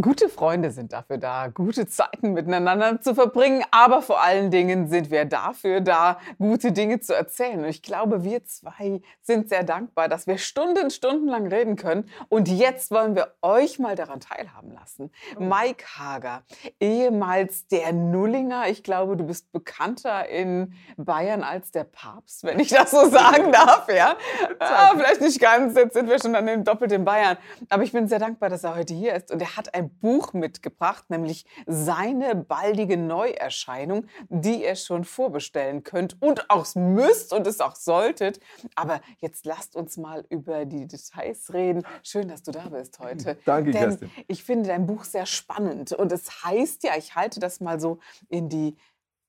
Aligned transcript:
Gute 0.00 0.28
Freunde 0.28 0.72
sind 0.72 0.92
dafür 0.92 1.18
da, 1.18 1.46
gute 1.46 1.86
Zeiten 1.86 2.32
miteinander 2.32 3.00
zu 3.00 3.14
verbringen, 3.14 3.62
aber 3.70 4.02
vor 4.02 4.20
allen 4.20 4.50
Dingen 4.50 4.88
sind 4.88 5.12
wir 5.12 5.24
dafür 5.24 5.80
da, 5.80 6.18
gute 6.38 6.72
Dinge 6.72 6.98
zu 6.98 7.14
erzählen. 7.14 7.60
Und 7.60 7.68
ich 7.68 7.80
glaube, 7.80 8.24
wir 8.24 8.44
zwei 8.44 9.02
sind 9.22 9.48
sehr 9.48 9.62
dankbar, 9.62 10.08
dass 10.08 10.26
wir 10.26 10.38
Stunden, 10.38 10.90
stundenlang 10.90 11.46
reden 11.46 11.76
können. 11.76 12.10
Und 12.28 12.48
jetzt 12.48 12.90
wollen 12.90 13.14
wir 13.14 13.34
euch 13.40 13.78
mal 13.78 13.94
daran 13.94 14.18
teilhaben 14.18 14.72
lassen. 14.72 15.12
Oh. 15.38 15.44
Mike 15.44 15.84
Hager, 15.96 16.42
ehemals 16.80 17.68
der 17.68 17.92
Nullinger. 17.92 18.66
Ich 18.70 18.82
glaube, 18.82 19.16
du 19.16 19.22
bist 19.22 19.52
bekannter 19.52 20.28
in 20.28 20.74
Bayern 20.96 21.44
als 21.44 21.70
der 21.70 21.84
Papst, 21.84 22.42
wenn 22.42 22.58
ich 22.58 22.70
das 22.70 22.90
so 22.90 23.08
sagen 23.10 23.52
darf. 23.52 23.88
Ja, 23.94 24.16
ah, 24.58 24.92
vielleicht 24.96 25.20
nicht 25.20 25.40
ganz. 25.40 25.76
Jetzt 25.76 25.94
sind 25.94 26.08
wir 26.08 26.20
schon 26.20 26.34
an 26.34 26.64
doppelt 26.64 26.90
in 26.90 27.04
Bayern. 27.04 27.36
Aber 27.68 27.84
ich 27.84 27.92
bin 27.92 28.08
sehr 28.08 28.18
dankbar, 28.18 28.48
dass 28.48 28.64
er 28.64 28.74
heute 28.74 28.92
hier 28.92 29.14
ist. 29.14 29.30
Und 29.30 29.40
er 29.40 29.56
hat 29.56 29.72
ein 29.72 29.83
ein 29.84 29.98
Buch 29.98 30.32
mitgebracht, 30.32 31.10
nämlich 31.10 31.44
seine 31.66 32.34
baldige 32.34 32.96
Neuerscheinung, 32.96 34.06
die 34.28 34.64
ihr 34.64 34.76
schon 34.76 35.04
vorbestellen 35.04 35.82
könnt 35.84 36.20
und 36.20 36.50
auch 36.50 36.74
müsst 36.74 37.32
und 37.32 37.46
es 37.46 37.60
auch 37.60 37.76
solltet. 37.76 38.40
Aber 38.74 39.00
jetzt 39.18 39.44
lasst 39.46 39.76
uns 39.76 39.96
mal 39.96 40.24
über 40.28 40.64
die 40.64 40.86
Details 40.86 41.52
reden. 41.52 41.84
Schön, 42.02 42.28
dass 42.28 42.42
du 42.42 42.50
da 42.50 42.68
bist 42.68 42.98
heute. 42.98 43.36
Danke, 43.44 43.70
Denn 43.72 43.80
Kerstin. 43.90 44.10
Ich 44.28 44.44
finde 44.44 44.68
dein 44.68 44.86
Buch 44.86 45.04
sehr 45.04 45.26
spannend 45.26 45.92
und 45.92 46.12
es 46.12 46.44
heißt 46.44 46.84
ja, 46.84 46.96
ich 46.96 47.14
halte 47.14 47.40
das 47.40 47.60
mal 47.60 47.78
so 47.80 47.98
in 48.28 48.48
die 48.48 48.76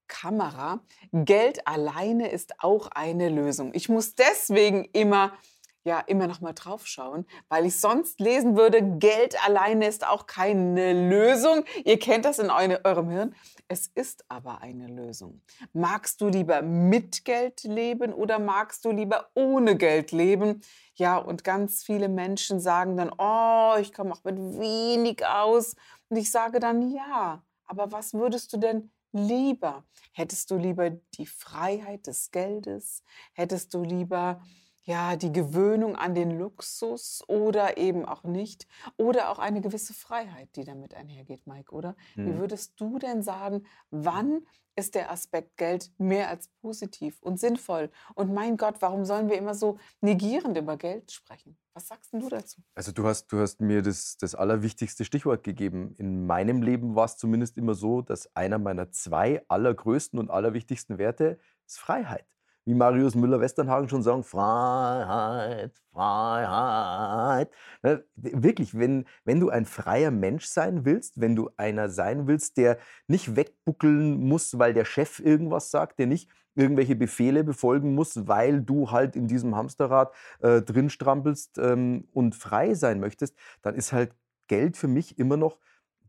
Kamera, 0.07 0.81
Geld 1.11 1.67
alleine 1.67 2.29
ist 2.29 2.63
auch 2.63 2.87
eine 2.91 3.29
Lösung. 3.29 3.71
Ich 3.73 3.89
muss 3.89 4.13
deswegen 4.15 4.85
immer 4.93 5.33
ja 5.85 5.99
immer 5.99 6.27
noch 6.27 6.41
mal 6.41 6.53
drauf 6.53 6.87
schauen, 6.87 7.25
weil 7.47 7.65
ich 7.65 7.79
sonst 7.79 8.19
lesen 8.19 8.57
würde, 8.57 8.97
Geld 8.97 9.35
alleine 9.45 9.87
ist 9.87 10.05
auch 10.05 10.25
keine 10.25 11.09
Lösung. 11.09 11.63
Ihr 11.85 11.99
kennt 11.99 12.25
das 12.25 12.39
in 12.39 12.49
eurem 12.49 13.09
Hirn. 13.09 13.35
Es 13.67 13.87
ist 13.87 14.25
aber 14.27 14.61
eine 14.61 14.87
Lösung. 14.87 15.41
Magst 15.73 16.21
du 16.21 16.27
lieber 16.27 16.61
mit 16.61 17.23
Geld 17.23 17.63
leben 17.63 18.13
oder 18.13 18.39
magst 18.39 18.83
du 18.85 18.91
lieber 18.91 19.29
ohne 19.35 19.77
Geld 19.77 20.11
leben? 20.11 20.61
Ja, 20.95 21.17
und 21.17 21.43
ganz 21.43 21.83
viele 21.83 22.09
Menschen 22.09 22.59
sagen 22.59 22.97
dann, 22.97 23.11
oh, 23.17 23.75
ich 23.79 23.93
komme 23.93 24.11
auch 24.11 24.23
mit 24.23 24.37
wenig 24.37 25.25
aus. 25.25 25.75
Und 26.09 26.17
ich 26.17 26.31
sage 26.31 26.59
dann, 26.59 26.91
ja, 26.91 27.43
aber 27.65 27.91
was 27.91 28.13
würdest 28.13 28.53
du 28.53 28.57
denn 28.57 28.91
lieber? 29.11 29.83
Hättest 30.13 30.51
du 30.51 30.57
lieber 30.57 30.89
die 30.89 31.25
Freiheit 31.25 32.07
des 32.07 32.31
Geldes? 32.31 33.03
Hättest 33.33 33.73
du 33.73 33.83
lieber 33.83 34.41
ja, 34.85 35.15
die 35.15 35.31
Gewöhnung 35.31 35.95
an 35.95 36.13
den 36.13 36.37
Luxus 36.37 37.23
oder 37.27 37.77
eben 37.77 38.05
auch 38.05 38.23
nicht. 38.23 38.67
Oder 38.97 39.29
auch 39.29 39.39
eine 39.39 39.61
gewisse 39.61 39.93
Freiheit, 39.93 40.55
die 40.55 40.63
damit 40.63 40.93
einhergeht, 40.93 41.47
Mike, 41.47 41.73
oder? 41.73 41.95
Mhm. 42.15 42.27
Wie 42.27 42.37
würdest 42.37 42.79
du 42.79 42.99
denn 42.99 43.23
sagen, 43.23 43.65
wann 43.89 44.45
ist 44.75 44.93
der 44.93 45.09
Aspekt 45.09 45.57
Geld 45.57 45.91
mehr 45.97 46.29
als 46.29 46.49
positiv 46.61 47.19
und 47.21 47.39
sinnvoll? 47.39 47.89
Und 48.13 48.31
mein 48.31 48.57
Gott, 48.57 48.75
warum 48.81 49.05
sollen 49.05 49.29
wir 49.29 49.37
immer 49.37 49.55
so 49.55 49.79
negierend 50.01 50.55
über 50.57 50.77
Geld 50.77 51.11
sprechen? 51.11 51.57
Was 51.73 51.87
sagst 51.87 52.13
du 52.13 52.29
dazu? 52.29 52.61
Also 52.75 52.91
du 52.91 53.05
hast, 53.05 53.27
du 53.27 53.39
hast 53.39 53.61
mir 53.61 53.81
das, 53.81 54.17
das 54.17 54.35
allerwichtigste 54.35 55.03
Stichwort 55.03 55.43
gegeben. 55.43 55.95
In 55.97 56.27
meinem 56.27 56.61
Leben 56.61 56.95
war 56.95 57.05
es 57.05 57.17
zumindest 57.17 57.57
immer 57.57 57.73
so, 57.73 58.01
dass 58.01 58.33
einer 58.35 58.59
meiner 58.59 58.91
zwei 58.91 59.43
allergrößten 59.47 60.19
und 60.19 60.29
allerwichtigsten 60.29 60.97
Werte 60.99 61.39
ist 61.65 61.79
Freiheit 61.79 62.25
wie 62.65 62.73
Marius 62.73 63.15
Müller-Westernhagen 63.15 63.87
schon 63.87 64.01
sagen, 64.01 64.23
Freiheit, 64.23 65.71
Freiheit. 65.91 67.51
Ne, 67.83 68.03
wirklich, 68.15 68.77
wenn, 68.77 69.05
wenn 69.23 69.39
du 69.39 69.49
ein 69.49 69.65
freier 69.65 70.11
Mensch 70.11 70.45
sein 70.45 70.83
willst, 70.83 71.21
wenn 71.21 71.35
du 71.35 71.49
einer 71.57 71.89
sein 71.89 72.27
willst, 72.27 72.57
der 72.57 72.77
nicht 73.07 73.35
wegbuckeln 73.35 74.19
muss, 74.19 74.57
weil 74.57 74.73
der 74.73 74.85
Chef 74.85 75.19
irgendwas 75.19 75.71
sagt, 75.71 75.99
der 75.99 76.07
nicht 76.07 76.29
irgendwelche 76.55 76.95
Befehle 76.95 77.43
befolgen 77.43 77.93
muss, 77.93 78.27
weil 78.27 78.61
du 78.61 78.91
halt 78.91 79.15
in 79.15 79.27
diesem 79.27 79.55
Hamsterrad 79.55 80.13
äh, 80.39 80.61
drin 80.61 80.89
strampelst 80.89 81.57
ähm, 81.57 82.07
und 82.13 82.33
frei 82.33 82.73
sein 82.73 82.99
möchtest, 82.99 83.37
dann 83.61 83.75
ist 83.75 83.93
halt 83.93 84.13
Geld 84.47 84.77
für 84.77 84.87
mich 84.87 85.19
immer 85.19 85.37
noch 85.37 85.59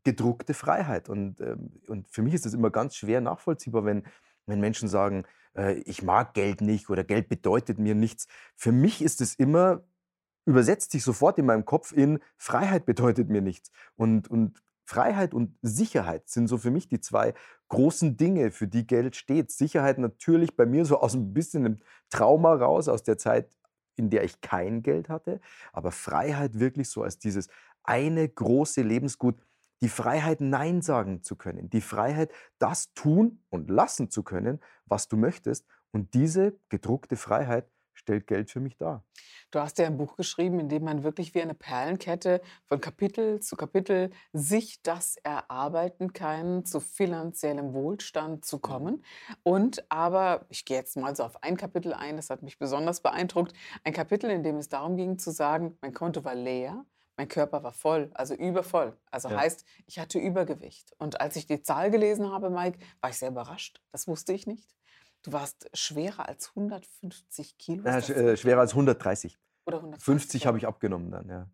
gedruckte 0.04 0.54
Freiheit. 0.54 1.08
Und, 1.08 1.40
ähm, 1.40 1.72
und 1.88 2.08
für 2.08 2.22
mich 2.22 2.32
ist 2.32 2.46
es 2.46 2.54
immer 2.54 2.70
ganz 2.70 2.94
schwer 2.94 3.20
nachvollziehbar, 3.20 3.84
wenn, 3.84 4.04
wenn 4.46 4.60
Menschen 4.60 4.88
sagen, 4.88 5.24
äh, 5.56 5.74
ich 5.80 6.02
mag 6.02 6.34
Geld 6.34 6.60
nicht 6.60 6.90
oder 6.90 7.04
Geld 7.04 7.28
bedeutet 7.28 7.78
mir 7.78 7.94
nichts. 7.94 8.26
Für 8.56 8.72
mich 8.72 9.02
ist 9.02 9.20
es 9.20 9.34
immer, 9.34 9.84
übersetzt 10.44 10.92
sich 10.92 11.02
sofort 11.02 11.38
in 11.38 11.46
meinem 11.46 11.64
Kopf 11.64 11.92
in 11.92 12.20
Freiheit 12.36 12.86
bedeutet 12.86 13.28
mir 13.28 13.42
nichts. 13.42 13.70
Und, 13.96 14.28
und 14.28 14.62
Freiheit 14.84 15.34
und 15.34 15.58
Sicherheit 15.62 16.28
sind 16.28 16.46
so 16.46 16.58
für 16.58 16.70
mich 16.70 16.88
die 16.88 17.00
zwei 17.00 17.34
großen 17.68 18.16
Dinge, 18.16 18.52
für 18.52 18.68
die 18.68 18.86
Geld 18.86 19.16
steht. 19.16 19.50
Sicherheit 19.50 19.98
natürlich 19.98 20.56
bei 20.56 20.64
mir 20.64 20.84
so 20.84 21.00
aus 21.00 21.14
ein 21.14 21.34
bisschen 21.34 21.64
einem 21.64 21.78
Trauma 22.08 22.54
raus, 22.54 22.88
aus 22.88 23.02
der 23.02 23.18
Zeit, 23.18 23.50
in 23.96 24.10
der 24.10 24.22
ich 24.22 24.40
kein 24.40 24.82
Geld 24.82 25.08
hatte, 25.08 25.40
aber 25.72 25.90
Freiheit 25.90 26.60
wirklich 26.60 26.88
so 26.88 27.02
als 27.02 27.18
dieses 27.18 27.48
eine 27.82 28.28
große 28.28 28.82
Lebensgut, 28.82 29.40
die 29.80 29.88
Freiheit, 29.88 30.40
Nein 30.40 30.82
sagen 30.82 31.22
zu 31.22 31.36
können, 31.36 31.70
die 31.70 31.80
Freiheit, 31.80 32.32
das 32.58 32.92
tun 32.94 33.42
und 33.50 33.70
lassen 33.70 34.10
zu 34.10 34.22
können, 34.22 34.60
was 34.86 35.08
du 35.08 35.16
möchtest. 35.16 35.66
Und 35.90 36.14
diese 36.14 36.58
gedruckte 36.68 37.16
Freiheit 37.16 37.70
stellt 37.96 38.26
Geld 38.26 38.50
für 38.50 38.60
mich 38.60 38.76
dar. 38.76 39.04
Du 39.50 39.60
hast 39.60 39.78
ja 39.78 39.86
ein 39.86 39.96
Buch 39.96 40.16
geschrieben, 40.16 40.60
in 40.60 40.68
dem 40.68 40.84
man 40.84 41.02
wirklich 41.02 41.34
wie 41.34 41.42
eine 41.42 41.54
Perlenkette 41.54 42.40
von 42.66 42.80
Kapitel 42.80 43.40
zu 43.40 43.56
Kapitel 43.56 44.10
sich 44.32 44.82
das 44.82 45.16
erarbeiten 45.22 46.12
kann, 46.12 46.64
zu 46.64 46.80
finanziellem 46.80 47.72
Wohlstand 47.72 48.44
zu 48.44 48.58
kommen. 48.58 49.04
Und 49.42 49.90
aber, 49.90 50.46
ich 50.50 50.64
gehe 50.64 50.76
jetzt 50.76 50.96
mal 50.96 51.16
so 51.16 51.24
auf 51.24 51.42
ein 51.42 51.56
Kapitel 51.56 51.94
ein, 51.94 52.16
das 52.16 52.30
hat 52.30 52.42
mich 52.42 52.58
besonders 52.58 53.00
beeindruckt, 53.00 53.54
ein 53.84 53.92
Kapitel, 53.92 54.30
in 54.30 54.42
dem 54.42 54.56
es 54.56 54.68
darum 54.68 54.96
ging 54.96 55.18
zu 55.18 55.30
sagen, 55.30 55.78
mein 55.80 55.94
Konto 55.94 56.24
war 56.24 56.34
leer, 56.34 56.84
mein 57.16 57.28
Körper 57.28 57.62
war 57.62 57.72
voll, 57.72 58.10
also 58.14 58.34
übervoll. 58.34 58.96
Also 59.10 59.28
ja. 59.28 59.38
heißt, 59.38 59.64
ich 59.86 59.98
hatte 59.98 60.18
Übergewicht. 60.18 60.94
Und 60.98 61.20
als 61.20 61.36
ich 61.36 61.46
die 61.46 61.62
Zahl 61.62 61.90
gelesen 61.90 62.30
habe, 62.30 62.50
Mike, 62.50 62.78
war 63.00 63.10
ich 63.10 63.18
sehr 63.18 63.30
überrascht. 63.30 63.80
Das 63.90 64.06
wusste 64.06 64.32
ich 64.32 64.46
nicht. 64.46 64.76
Du 65.22 65.32
warst 65.32 65.68
schwerer 65.72 66.28
als 66.28 66.50
150 66.50 67.58
Kilo. 67.58 67.84
Ja, 67.84 67.98
äh, 67.98 68.36
schwerer 68.36 68.60
als 68.60 68.72
130. 68.72 69.38
Oder 69.64 69.78
150. 69.78 70.04
50 70.04 70.46
habe 70.46 70.58
ich 70.58 70.66
abgenommen 70.66 71.10
dann, 71.10 71.28
ja. 71.28 71.50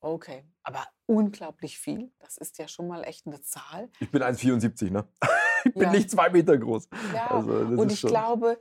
Okay, 0.00 0.44
aber 0.64 0.84
unglaublich 1.06 1.78
viel. 1.78 2.12
Das 2.18 2.36
ist 2.36 2.58
ja 2.58 2.66
schon 2.66 2.88
mal 2.88 3.04
echt 3.04 3.26
eine 3.26 3.40
Zahl. 3.40 3.88
Ich 4.00 4.10
bin 4.10 4.22
1,74, 4.22 4.90
ne? 4.90 5.06
Ich 5.64 5.74
bin 5.74 5.82
ja. 5.82 5.92
nicht 5.92 6.10
zwei 6.10 6.28
Meter 6.28 6.58
groß. 6.58 6.88
Ja, 7.14 7.30
also, 7.30 7.52
und 7.52 7.92
ich 7.92 8.02
glaube, 8.02 8.58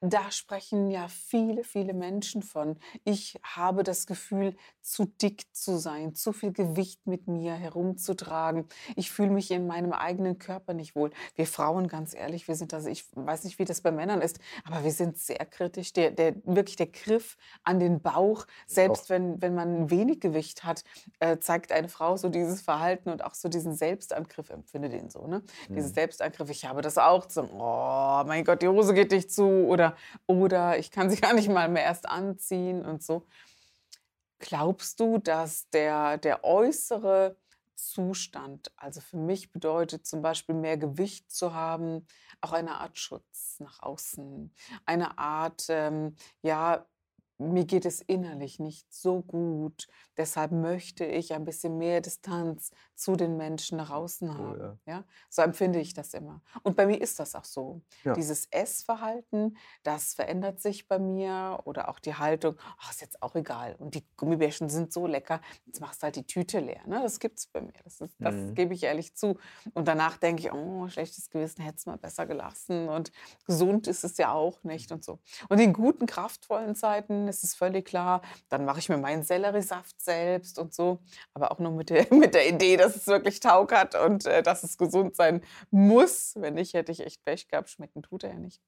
da 0.00 0.30
sprechen 0.30 0.90
ja 0.90 1.08
viele, 1.08 1.64
viele 1.64 1.92
Menschen 1.92 2.42
von. 2.42 2.76
Ich 3.04 3.38
habe 3.42 3.82
das 3.82 4.06
Gefühl, 4.06 4.56
zu 4.80 5.06
dick 5.06 5.44
zu 5.54 5.76
sein, 5.76 6.14
zu 6.14 6.32
viel 6.32 6.52
Gewicht 6.52 7.06
mit 7.06 7.26
mir 7.26 7.52
herumzutragen. 7.52 8.66
Ich 8.96 9.10
fühle 9.10 9.30
mich 9.30 9.50
in 9.50 9.66
meinem 9.66 9.92
eigenen 9.92 10.38
Körper 10.38 10.72
nicht 10.72 10.94
wohl. 10.94 11.10
Wir 11.34 11.46
Frauen, 11.46 11.88
ganz 11.88 12.14
ehrlich, 12.14 12.48
wir 12.48 12.54
sind 12.54 12.72
das, 12.72 12.86
ich 12.86 13.04
weiß 13.14 13.44
nicht, 13.44 13.58
wie 13.58 13.64
das 13.64 13.80
bei 13.80 13.90
Männern 13.90 14.22
ist, 14.22 14.38
aber 14.64 14.84
wir 14.84 14.92
sind 14.92 15.18
sehr 15.18 15.44
kritisch. 15.44 15.92
Der, 15.92 16.10
der, 16.12 16.36
wirklich 16.44 16.76
der 16.76 16.86
Griff 16.86 17.36
an 17.64 17.80
den 17.80 18.00
Bauch, 18.00 18.46
selbst 18.66 19.10
wenn, 19.10 19.42
wenn 19.42 19.54
man 19.54 19.90
wenig 19.90 20.20
Gewicht 20.20 20.64
hat, 20.64 20.84
äh, 21.18 21.38
zeigt 21.38 21.72
eine 21.72 21.88
Frau 21.88 22.16
so 22.16 22.28
dieses 22.28 22.62
Verhalten 22.62 23.10
und 23.10 23.24
auch 23.24 23.34
so 23.34 23.48
diesen 23.48 23.74
Selbstangriff, 23.74 24.50
empfinde 24.50 24.88
den 24.88 25.10
so, 25.10 25.26
ne? 25.26 25.42
Mhm. 25.68 25.74
Dieses 25.74 25.92
Selbstangriff, 25.92 26.50
ich 26.50 26.64
habe 26.66 26.82
das 26.82 26.98
auch, 26.98 27.28
so, 27.28 27.42
oh 27.42 28.22
mein 28.26 28.44
Gott, 28.44 28.62
die 28.62 28.68
Hose 28.68 28.94
geht 28.94 29.10
nicht 29.10 29.32
zu 29.32 29.44
oder 29.44 29.87
oder, 30.26 30.78
ich 30.78 30.90
kann 30.90 31.10
sie 31.10 31.20
gar 31.20 31.32
nicht 31.32 31.48
mal 31.48 31.68
mehr 31.68 31.84
erst 31.84 32.08
anziehen 32.08 32.84
und 32.84 33.02
so. 33.02 33.26
Glaubst 34.38 35.00
du, 35.00 35.18
dass 35.18 35.68
der, 35.70 36.18
der 36.18 36.44
äußere 36.44 37.36
Zustand, 37.74 38.72
also 38.76 39.00
für 39.00 39.16
mich 39.16 39.52
bedeutet 39.52 40.06
zum 40.06 40.20
Beispiel 40.20 40.54
mehr 40.54 40.76
Gewicht 40.76 41.30
zu 41.30 41.54
haben, 41.54 42.06
auch 42.40 42.52
eine 42.52 42.80
Art 42.80 42.98
Schutz 42.98 43.60
nach 43.60 43.82
außen, 43.82 44.52
eine 44.84 45.18
Art, 45.18 45.66
ähm, 45.68 46.16
ja, 46.42 46.86
mir 47.38 47.64
geht 47.64 47.86
es 47.86 48.00
innerlich 48.00 48.58
nicht 48.58 48.92
so 48.92 49.22
gut. 49.22 49.86
Deshalb 50.16 50.50
möchte 50.52 51.04
ich 51.04 51.32
ein 51.32 51.44
bisschen 51.44 51.78
mehr 51.78 52.00
Distanz 52.00 52.72
zu 52.94 53.14
den 53.14 53.36
Menschen 53.36 53.78
nach 53.78 53.90
außen 53.90 54.28
Oh 54.30 54.34
haben. 54.34 54.60
ja. 54.60 54.78
Ja, 54.86 55.04
so 55.30 55.42
empfinde 55.42 55.78
ich 55.80 55.94
das 55.94 56.14
immer. 56.14 56.42
Und 56.64 56.76
bei 56.76 56.86
mir 56.86 57.00
ist 57.00 57.20
das 57.20 57.34
auch 57.36 57.44
so. 57.44 57.82
Ja. 58.04 58.12
Dieses 58.14 58.46
Essverhalten, 58.50 59.56
das 59.82 60.14
verändert 60.14 60.60
sich 60.60 60.88
bei 60.88 60.98
mir 60.98 61.60
oder 61.64 61.88
auch 61.88 61.98
die 62.00 62.14
Haltung, 62.14 62.56
ach, 62.78 62.90
ist 62.90 63.00
jetzt 63.00 63.22
auch 63.22 63.34
egal. 63.36 63.76
Und 63.78 63.94
die 63.94 64.04
Gummibärchen 64.16 64.68
sind 64.68 64.92
so 64.92 65.06
lecker, 65.06 65.40
jetzt 65.66 65.80
machst 65.80 66.02
du 66.02 66.04
halt 66.04 66.16
die 66.16 66.26
Tüte 66.26 66.58
leer. 66.60 66.80
Ne? 66.86 67.00
Das 67.02 67.20
gibt 67.20 67.38
es 67.38 67.46
bei 67.46 67.60
mir. 67.60 67.72
Das, 67.84 68.00
ist, 68.00 68.16
das 68.18 68.34
Mhm. 68.34 68.54
gebe 68.54 68.74
ich 68.74 68.82
ehrlich 68.82 69.14
zu. 69.14 69.38
Und 69.74 69.86
danach 69.88 70.16
denke 70.16 70.42
ich, 70.42 70.52
oh, 70.52 70.88
schlechtes 70.88 71.30
Gewissen, 71.30 71.62
hätte 71.62 71.76
es 71.76 71.86
mal 71.86 71.98
besser 71.98 72.26
gelassen. 72.26 72.88
Und 72.88 73.12
gesund 73.46 73.86
ist 73.86 74.04
es 74.04 74.16
ja 74.18 74.32
auch 74.32 74.62
nicht 74.64 74.90
und 74.92 75.04
so. 75.04 75.18
Und 75.48 75.60
in 75.60 75.72
guten, 75.72 76.06
kraftvollen 76.06 76.74
Zeiten 76.74 77.27
ist 77.28 77.44
es 77.44 77.54
völlig 77.54 77.86
klar, 77.86 78.22
dann 78.48 78.64
mache 78.64 78.78
ich 78.80 78.88
mir 78.88 78.98
meinen 78.98 79.22
Selleriesaft 79.22 80.00
selbst 80.00 80.58
und 80.58 80.74
so. 80.74 81.00
Aber 81.34 81.52
auch 81.52 81.58
nur 81.58 81.72
mit 81.72 81.90
der, 81.90 82.06
mit 82.14 82.34
der 82.34 82.48
Idee, 82.48 82.76
dass 82.76 82.96
es 82.96 83.06
wirklich 83.06 83.40
Taug 83.40 83.72
hat 83.72 83.94
und 83.94 84.26
äh, 84.26 84.42
dass 84.42 84.62
es 84.64 84.78
gesund 84.78 85.16
sein 85.16 85.42
muss. 85.70 86.34
Wenn 86.36 86.54
nicht, 86.54 86.74
hätte 86.74 86.92
ich 86.92 87.00
echt 87.00 87.24
Pech 87.24 87.48
gehabt. 87.48 87.70
Schmecken 87.70 88.02
tut 88.02 88.24
er 88.24 88.30
ja 88.30 88.38
nicht. 88.38 88.60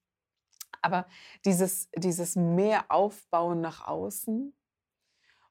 Aber 0.82 1.06
dieses, 1.44 1.88
dieses 1.96 2.36
mehr 2.36 2.86
Aufbauen 2.90 3.60
nach 3.60 3.86
außen 3.86 4.54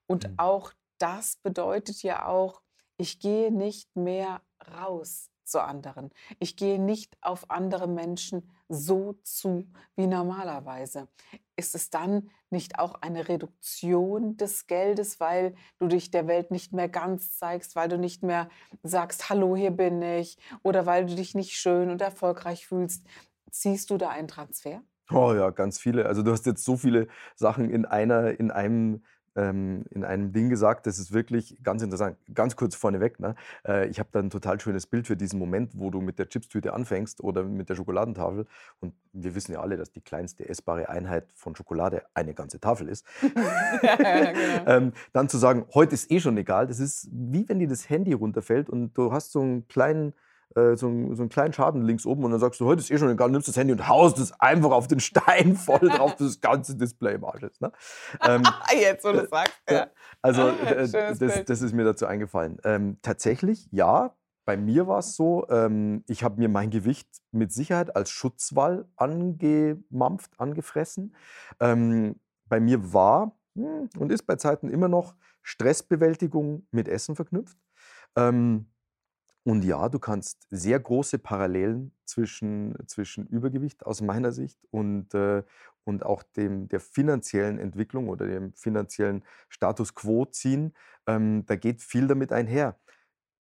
und 0.08 0.30
Mhm. 0.30 0.34
auch 0.38 0.74
das 0.98 1.38
bedeutet 1.38 2.04
ja 2.04 2.26
auch, 2.26 2.62
ich 2.98 3.20
gehe 3.20 3.52
nicht 3.52 3.96
mehr 3.96 4.42
raus 4.82 5.29
zu 5.50 5.64
anderen. 5.64 6.12
Ich 6.40 6.56
gehe 6.56 6.80
nicht 6.80 7.18
auf 7.22 7.50
andere 7.50 7.88
Menschen 7.88 8.50
so 8.70 9.14
zu 9.24 9.66
wie 9.96 10.08
normalerweise. 10.08 11.08
Ist 11.56 11.76
es 11.76 11.90
dann 11.90 12.30
nicht 12.50 12.80
auch 12.80 12.96
eine 13.02 13.28
Reduktion 13.28 14.38
des 14.38 14.68
Geldes, 14.68 15.20
weil 15.20 15.56
du 15.78 15.88
dich 15.88 16.12
der 16.12 16.28
Welt 16.28 16.52
nicht 16.52 16.74
mehr 16.74 16.90
ganz 16.90 17.38
zeigst, 17.38 17.76
weil 17.76 17.90
du 17.90 17.98
nicht 17.98 18.24
mehr 18.24 18.50
sagst, 18.84 19.30
hallo, 19.30 19.56
hier 19.56 19.72
bin 19.72 20.02
ich, 20.02 20.38
oder 20.64 20.86
weil 20.86 21.06
du 21.06 21.16
dich 21.16 21.36
nicht 21.36 21.54
schön 21.54 21.90
und 21.90 22.02
erfolgreich 22.02 22.68
fühlst? 22.68 23.06
Ziehst 23.52 23.90
du 23.90 23.98
da 23.98 24.10
einen 24.10 24.28
Transfer? 24.28 24.82
Oh 25.12 25.34
ja, 25.34 25.50
ganz 25.50 25.80
viele. 25.80 26.06
Also 26.06 26.22
du 26.22 26.32
hast 26.32 26.46
jetzt 26.46 26.64
so 26.64 26.78
viele 26.78 27.08
Sachen 27.36 27.70
in 27.70 27.86
einer, 27.86 28.40
in 28.40 28.52
einem, 28.52 29.04
ähm, 29.36 29.86
in 29.92 30.04
einem 30.04 30.32
Ding 30.32 30.50
gesagt, 30.50 30.88
das 30.88 31.00
ist 31.00 31.14
wirklich 31.14 31.58
ganz 31.64 31.82
interessant. 31.82 32.18
Ganz 32.34 32.56
kurz 32.56 32.76
vorneweg, 32.76 33.20
ne? 33.20 33.36
Äh, 33.68 33.88
ich 33.88 34.00
habe 34.00 34.10
da 34.12 34.20
ein 34.20 34.30
total 34.30 34.60
schönes 34.60 34.88
Bild 34.88 35.08
für 35.08 35.18
diesen 35.18 35.40
Moment, 35.40 35.72
wo 35.76 35.90
du 35.90 36.02
mit 36.02 36.20
der 36.20 36.30
Chipstüte 36.30 36.74
anfängst 36.74 37.24
oder 37.24 37.44
mit 37.44 37.70
der 37.70 37.76
Schokoladentafel. 37.76 38.46
Und 38.80 38.94
wir 39.14 39.36
wissen 39.36 39.54
ja 39.54 39.62
alle, 39.62 39.78
dass 39.78 39.92
die 39.92 40.02
kleinste 40.02 40.48
essbare 40.48 40.90
Einheit 40.90 41.26
von 41.34 41.56
Schokolade 41.56 42.04
eine 42.14 42.34
ganze 42.34 42.60
Tafel 42.60 42.90
ist. 42.90 43.06
ja, 43.84 44.32
genau. 44.32 44.64
ähm, 44.66 44.94
dann 45.14 45.30
zu 45.30 45.38
sagen, 45.38 45.66
heute 45.74 45.96
ist 45.96 46.12
eh 46.12 46.20
schon 46.20 46.38
egal, 46.38 46.68
das 46.68 46.80
ist 46.80 47.10
wie 47.12 47.48
wenn 47.48 47.60
dir 47.60 47.68
das 47.68 47.90
Handy 47.90 48.14
runterfällt 48.14 48.70
und 48.70 48.94
du 48.94 49.12
hast 49.12 49.32
so 49.32 49.42
einen 49.42 49.68
kleinen, 49.68 50.14
äh, 50.56 50.76
so, 50.76 50.88
einen, 50.88 51.16
so 51.16 51.24
einen 51.24 51.30
kleinen 51.30 51.54
Schaden 51.54 51.84
links 51.84 52.06
oben 52.06 52.24
und 52.24 52.32
dann 52.32 52.40
sagst 52.40 52.60
du, 52.60 52.66
heute 52.66 52.82
ist 52.82 52.90
eh 52.90 52.98
schon 52.98 53.10
egal, 53.10 53.30
nimmst 53.30 53.48
das 53.48 53.58
Handy 53.58 53.74
und 53.74 53.88
haust 53.88 54.18
es 54.20 54.40
einfach 54.40 54.72
auf 54.72 54.88
den 54.88 55.00
Stein 55.00 55.56
voll 55.56 55.80
drauf, 55.90 56.16
bis 56.16 56.28
das 56.28 56.42
ganze 56.42 56.76
Display 56.76 57.16
im 57.16 57.26
Arsch 57.26 57.44
ist. 57.44 57.62
Ne? 57.62 57.72
Ähm, 58.28 58.44
Jetzt, 58.80 59.06
wo 59.06 59.12
du 59.12 59.28
sagst, 59.28 59.62
ja. 59.70 59.76
ja. 59.76 59.88
also 60.22 60.48
äh, 60.66 60.88
das, 60.90 61.46
das 61.46 61.62
ist 61.62 61.74
mir 61.74 61.86
dazu 61.86 62.06
eingefallen. 62.06 62.58
Ähm, 62.64 62.98
tatsächlich, 63.02 63.68
ja, 63.72 64.16
bei 64.46 64.58
mir 64.58 64.88
war 64.88 65.00
es 65.00 65.16
so, 65.16 65.46
ähm, 65.50 66.04
ich 66.08 66.24
habe 66.24 66.40
mir 66.40 66.50
mein 66.50 66.72
Gewicht 66.72 67.08
mit 67.32 67.52
Sicherheit 67.54 67.96
als 67.96 68.10
Schutzwall 68.10 68.86
angemampft, 68.96 70.32
angefressen. 70.40 71.16
Ähm, 71.60 72.16
bei 72.48 72.60
mir 72.60 72.92
war 72.92 73.38
hm, 73.56 73.90
und 74.00 74.12
ist 74.12 74.24
bei 74.24 74.38
Zeiten 74.38 74.70
immer 74.70 74.88
noch 74.88 75.14
Stressbewältigung 75.44 76.66
mit 76.72 76.88
Essen 76.88 77.16
verknüpft. 77.16 77.58
Ähm, 78.16 78.66
und 79.50 79.66
ja, 79.66 79.90
du 79.90 79.98
kannst 79.98 80.46
sehr 80.52 80.80
große 80.80 81.18
Parallelen 81.18 81.92
zwischen, 82.06 82.76
zwischen 82.86 83.26
Übergewicht 83.26 83.84
aus 83.84 84.00
meiner 84.00 84.32
Sicht 84.32 84.60
und, 84.70 85.16
äh, 85.16 85.42
und 85.86 86.06
auch 86.06 86.22
dem, 86.22 86.68
der 86.68 86.80
finanziellen 86.80 87.58
Entwicklung 87.58 88.10
oder 88.10 88.28
dem 88.28 88.54
finanziellen 88.54 89.24
Status 89.48 89.96
quo 89.96 90.26
ziehen. 90.26 90.76
Ähm, 91.08 91.48
da 91.48 91.56
geht 91.56 91.82
viel 91.82 92.06
damit 92.06 92.32
einher. 92.32 92.80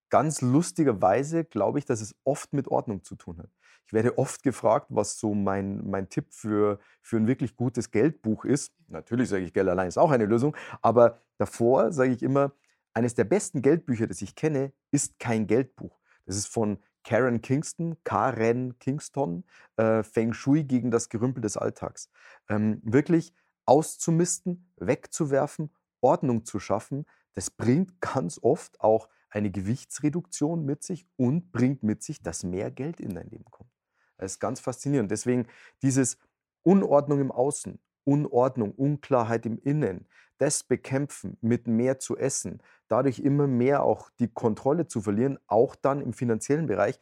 Ganz 0.10 0.42
lustigerweise 0.42 1.46
glaube 1.46 1.78
ich, 1.78 1.86
dass 1.86 2.02
es 2.02 2.16
oft 2.24 2.54
mit 2.54 2.70
Ordnung 2.70 3.04
zu 3.04 3.16
tun 3.16 3.38
hat. 3.38 3.52
Ich 3.86 3.94
werde 3.94 4.18
oft 4.18 4.42
gefragt, 4.42 4.88
was 4.90 5.20
so 5.20 5.36
mein, 5.36 5.88
mein 5.88 6.10
Tipp 6.10 6.34
für, 6.34 6.80
für 7.04 7.18
ein 7.18 7.28
wirklich 7.28 7.56
gutes 7.56 7.92
Geldbuch 7.92 8.46
ist. 8.46 8.74
Natürlich 8.88 9.30
sage 9.30 9.44
ich, 9.44 9.54
Geld 9.54 9.70
allein 9.70 9.88
ist 9.88 10.00
auch 10.00 10.10
eine 10.10 10.26
Lösung, 10.26 10.58
aber 10.82 11.22
davor 11.38 11.92
sage 11.92 12.14
ich 12.14 12.24
immer, 12.24 12.52
eines 12.96 13.14
der 13.14 13.26
besten 13.26 13.62
Geldbücher, 13.62 14.08
das 14.08 14.24
ich 14.24 14.34
kenne, 14.34 14.74
ist 14.90 15.20
kein 15.20 15.46
Geldbuch. 15.46 15.99
Das 16.30 16.38
ist 16.38 16.48
von 16.48 16.78
Karen 17.04 17.42
Kingston, 17.42 17.98
Karen 18.04 18.78
Kingston, 18.78 19.44
äh, 19.78 20.04
Feng 20.04 20.32
Shui 20.32 20.64
gegen 20.64 20.92
das 20.92 21.10
Gerümpel 21.10 21.42
des 21.42 21.58
Alltags. 21.58 22.12
Ähm, 22.50 22.80
wirklich 22.84 23.34
auszumisten, 23.66 24.72
wegzuwerfen, 24.78 25.72
Ordnung 26.02 26.46
zu 26.46 26.60
schaffen, 26.60 27.08
das 27.34 27.50
bringt 27.50 28.00
ganz 28.00 28.40
oft 28.44 28.80
auch 28.80 29.10
eine 29.32 29.50
Gewichtsreduktion 29.50 30.64
mit 30.66 30.84
sich 30.84 31.08
und 31.18 31.52
bringt 31.52 31.82
mit 31.82 32.04
sich, 32.04 32.22
dass 32.22 32.44
mehr 32.44 32.70
Geld 32.70 33.00
in 33.00 33.16
dein 33.16 33.32
Leben 33.32 33.46
kommt. 33.46 33.72
Das 34.18 34.34
ist 34.34 34.40
ganz 34.40 34.60
faszinierend. 34.60 35.10
Deswegen 35.10 35.48
dieses 35.82 36.20
Unordnung 36.62 37.22
im 37.22 37.32
Außen, 37.32 37.80
Unordnung, 38.04 38.74
Unklarheit 38.74 39.48
im 39.48 39.58
Innen, 39.58 40.08
das 40.40 40.64
bekämpfen 40.64 41.38
mit 41.42 41.68
mehr 41.68 42.00
zu 42.00 42.18
essen, 42.18 42.62
dadurch 42.88 43.20
immer 43.20 43.46
mehr 43.46 43.84
auch 43.84 44.10
die 44.20 44.30
Kontrolle 44.30 44.88
zu 44.88 45.02
verlieren, 45.02 45.38
auch 45.48 45.76
dann 45.76 46.02
im 46.02 46.14
finanziellen 46.14 46.66
Bereich, 46.66 47.00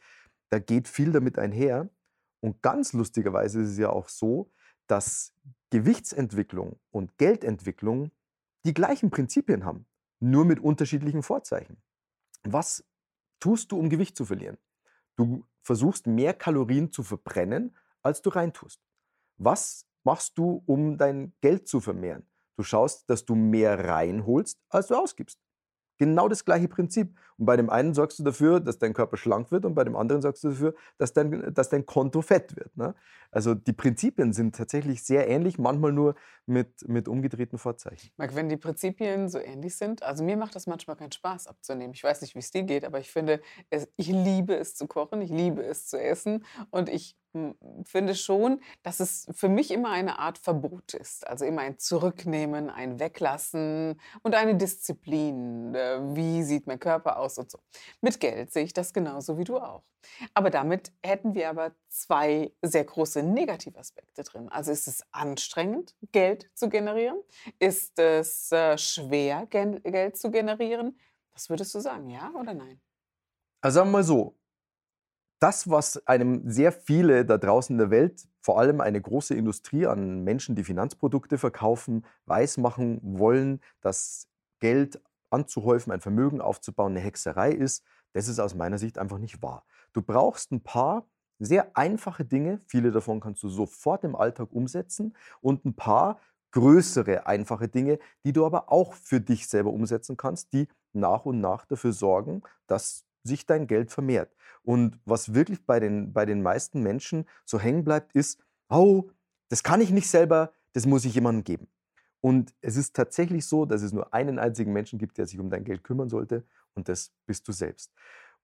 da 0.50 0.58
geht 0.58 0.88
viel 0.88 1.12
damit 1.12 1.38
einher. 1.38 1.88
Und 2.40 2.62
ganz 2.62 2.92
lustigerweise 2.92 3.62
ist 3.62 3.70
es 3.70 3.78
ja 3.78 3.90
auch 3.90 4.08
so, 4.08 4.50
dass 4.86 5.34
Gewichtsentwicklung 5.70 6.78
und 6.90 7.16
Geldentwicklung 7.18 8.10
die 8.64 8.74
gleichen 8.74 9.10
Prinzipien 9.10 9.64
haben, 9.64 9.86
nur 10.20 10.44
mit 10.44 10.60
unterschiedlichen 10.60 11.22
Vorzeichen. 11.22 11.76
Was 12.42 12.84
tust 13.40 13.72
du, 13.72 13.78
um 13.78 13.88
Gewicht 13.88 14.16
zu 14.16 14.24
verlieren? 14.24 14.58
Du 15.16 15.44
versuchst 15.62 16.06
mehr 16.06 16.34
Kalorien 16.34 16.90
zu 16.90 17.02
verbrennen, 17.02 17.76
als 18.02 18.22
du 18.22 18.30
reintust. 18.30 18.80
Was 19.36 19.86
machst 20.04 20.38
du, 20.38 20.62
um 20.66 20.96
dein 20.96 21.34
Geld 21.40 21.68
zu 21.68 21.80
vermehren? 21.80 22.26
Du 22.58 22.64
schaust, 22.64 23.08
dass 23.08 23.24
du 23.24 23.36
mehr 23.36 23.88
reinholst, 23.88 24.58
als 24.68 24.88
du 24.88 24.96
ausgibst. 24.96 25.38
Genau 25.96 26.28
das 26.28 26.44
gleiche 26.44 26.66
Prinzip. 26.66 27.16
Und 27.36 27.46
bei 27.46 27.56
dem 27.56 27.70
einen 27.70 27.94
sorgst 27.94 28.18
du 28.18 28.24
dafür, 28.24 28.58
dass 28.58 28.78
dein 28.78 28.94
Körper 28.94 29.16
schlank 29.16 29.52
wird 29.52 29.64
und 29.64 29.74
bei 29.74 29.84
dem 29.84 29.94
anderen 29.94 30.22
sorgst 30.22 30.42
du 30.42 30.48
dafür, 30.48 30.74
dass 30.96 31.12
dein, 31.12 31.54
dass 31.54 31.68
dein 31.68 31.86
Konto 31.86 32.20
fett 32.20 32.56
wird. 32.56 32.76
Ne? 32.76 32.96
Also 33.30 33.54
die 33.54 33.72
Prinzipien 33.72 34.32
sind 34.32 34.56
tatsächlich 34.56 35.04
sehr 35.04 35.28
ähnlich, 35.28 35.58
manchmal 35.58 35.92
nur 35.92 36.16
mit, 36.46 36.88
mit 36.88 37.06
umgedrehten 37.06 37.58
Vorzeichen. 37.58 38.10
Marc, 38.16 38.34
wenn 38.34 38.48
die 38.48 38.56
Prinzipien 38.56 39.28
so 39.28 39.38
ähnlich 39.38 39.76
sind, 39.76 40.02
also 40.02 40.24
mir 40.24 40.36
macht 40.36 40.56
das 40.56 40.66
manchmal 40.66 40.96
keinen 40.96 41.12
Spaß 41.12 41.46
abzunehmen. 41.46 41.94
Ich 41.94 42.02
weiß 42.02 42.22
nicht, 42.22 42.34
wie 42.34 42.40
es 42.40 42.50
dir 42.50 42.64
geht, 42.64 42.84
aber 42.84 42.98
ich 42.98 43.10
finde, 43.10 43.40
ich 43.96 44.08
liebe 44.08 44.56
es 44.56 44.74
zu 44.74 44.88
kochen, 44.88 45.20
ich 45.20 45.30
liebe 45.30 45.62
es 45.62 45.86
zu 45.86 46.00
essen 46.00 46.44
und 46.70 46.88
ich 46.88 47.16
finde 47.84 48.14
schon, 48.14 48.60
dass 48.82 49.00
es 49.00 49.26
für 49.30 49.48
mich 49.48 49.70
immer 49.70 49.90
eine 49.90 50.18
Art 50.18 50.38
Verbot 50.38 50.94
ist. 50.94 51.26
Also 51.26 51.44
immer 51.44 51.62
ein 51.62 51.78
Zurücknehmen, 51.78 52.70
ein 52.70 52.98
Weglassen 52.98 54.00
und 54.22 54.34
eine 54.34 54.56
Disziplin. 54.56 55.74
Äh, 55.74 56.00
Wie 56.16 56.42
sieht 56.42 56.66
mein 56.66 56.80
Körper 56.80 57.18
aus 57.18 57.38
und 57.38 57.50
so. 57.50 57.58
Mit 58.00 58.20
Geld 58.20 58.52
sehe 58.52 58.64
ich 58.64 58.72
das 58.72 58.92
genauso 58.92 59.38
wie 59.38 59.44
du 59.44 59.58
auch. 59.58 59.82
Aber 60.34 60.50
damit 60.50 60.92
hätten 61.02 61.34
wir 61.34 61.50
aber 61.50 61.72
zwei 61.88 62.52
sehr 62.62 62.84
große 62.84 63.22
Negativaspekte 63.22 64.22
drin. 64.22 64.48
Also 64.48 64.72
ist 64.72 64.88
es 64.88 65.04
anstrengend, 65.10 65.94
Geld 66.12 66.50
zu 66.54 66.68
generieren? 66.68 67.20
Ist 67.58 67.98
es 67.98 68.52
äh, 68.52 68.78
schwer, 68.78 69.46
Geld 69.46 70.16
zu 70.16 70.30
generieren? 70.30 70.98
Was 71.32 71.50
würdest 71.50 71.74
du 71.74 71.80
sagen, 71.80 72.08
ja 72.08 72.30
oder 72.34 72.54
nein? 72.54 72.80
Also 73.60 73.76
sagen 73.76 73.88
wir 73.88 73.98
mal 73.98 74.04
so, 74.04 74.34
das, 75.38 75.70
was 75.70 76.04
einem 76.06 76.48
sehr 76.50 76.72
viele 76.72 77.24
da 77.24 77.38
draußen 77.38 77.74
in 77.74 77.78
der 77.78 77.90
Welt, 77.90 78.26
vor 78.40 78.58
allem 78.58 78.80
eine 78.80 79.00
große 79.00 79.34
Industrie 79.34 79.86
an 79.86 80.24
Menschen, 80.24 80.56
die 80.56 80.64
Finanzprodukte 80.64 81.38
verkaufen, 81.38 82.04
weismachen 82.26 83.00
wollen, 83.02 83.60
dass 83.80 84.28
Geld 84.58 85.00
anzuhäufen, 85.30 85.92
ein 85.92 86.00
Vermögen 86.00 86.40
aufzubauen, 86.40 86.92
eine 86.92 87.00
Hexerei 87.00 87.52
ist, 87.52 87.84
das 88.12 88.28
ist 88.28 88.38
aus 88.40 88.54
meiner 88.54 88.78
Sicht 88.78 88.98
einfach 88.98 89.18
nicht 89.18 89.42
wahr. 89.42 89.64
Du 89.92 90.02
brauchst 90.02 90.50
ein 90.50 90.62
paar 90.62 91.06
sehr 91.38 91.76
einfache 91.76 92.24
Dinge, 92.24 92.60
viele 92.66 92.90
davon 92.90 93.20
kannst 93.20 93.42
du 93.42 93.48
sofort 93.48 94.04
im 94.04 94.16
Alltag 94.16 94.48
umsetzen 94.52 95.14
und 95.40 95.64
ein 95.64 95.74
paar 95.74 96.18
größere, 96.50 97.26
einfache 97.26 97.68
Dinge, 97.68 97.98
die 98.24 98.32
du 98.32 98.46
aber 98.46 98.72
auch 98.72 98.94
für 98.94 99.20
dich 99.20 99.46
selber 99.46 99.70
umsetzen 99.70 100.16
kannst, 100.16 100.52
die 100.52 100.66
nach 100.92 101.26
und 101.26 101.40
nach 101.40 101.66
dafür 101.66 101.92
sorgen, 101.92 102.42
dass 102.66 103.04
sich 103.28 103.46
dein 103.46 103.66
Geld 103.66 103.92
vermehrt. 103.92 104.34
Und 104.62 104.98
was 105.04 105.34
wirklich 105.34 105.64
bei 105.64 105.78
den, 105.78 106.12
bei 106.12 106.26
den 106.26 106.42
meisten 106.42 106.82
Menschen 106.82 107.26
so 107.44 107.60
hängen 107.60 107.84
bleibt, 107.84 108.12
ist, 108.12 108.40
oh, 108.68 109.10
das 109.48 109.62
kann 109.62 109.80
ich 109.80 109.90
nicht 109.90 110.08
selber, 110.08 110.52
das 110.72 110.86
muss 110.86 111.04
ich 111.04 111.14
jemandem 111.14 111.44
geben. 111.44 111.68
Und 112.20 112.52
es 112.60 112.76
ist 112.76 112.96
tatsächlich 112.96 113.46
so, 113.46 113.64
dass 113.64 113.82
es 113.82 113.92
nur 113.92 114.12
einen 114.12 114.38
einzigen 114.38 114.72
Menschen 114.72 114.98
gibt, 114.98 115.18
der 115.18 115.26
sich 115.26 115.38
um 115.38 115.50
dein 115.50 115.64
Geld 115.64 115.84
kümmern 115.84 116.08
sollte, 116.08 116.44
und 116.74 116.88
das 116.88 117.12
bist 117.26 117.46
du 117.48 117.52
selbst. 117.52 117.92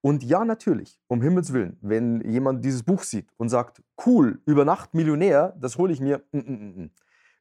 Und 0.01 0.23
ja, 0.23 0.45
natürlich, 0.45 0.99
um 1.07 1.21
Himmels 1.21 1.51
Willen, 1.51 1.77
wenn 1.81 2.21
jemand 2.21 2.63
dieses 2.63 2.83
Buch 2.83 3.03
sieht 3.03 3.27
und 3.37 3.49
sagt, 3.49 3.81
cool, 4.05 4.41
über 4.45 4.63
Nacht 4.65 4.93
Millionär, 4.93 5.55
das 5.59 5.77
hole 5.77 5.91
ich 5.91 5.99
mir. 5.99 6.23
Mm, 6.31 6.37
mm, 6.37 6.83
mm. 6.83 6.91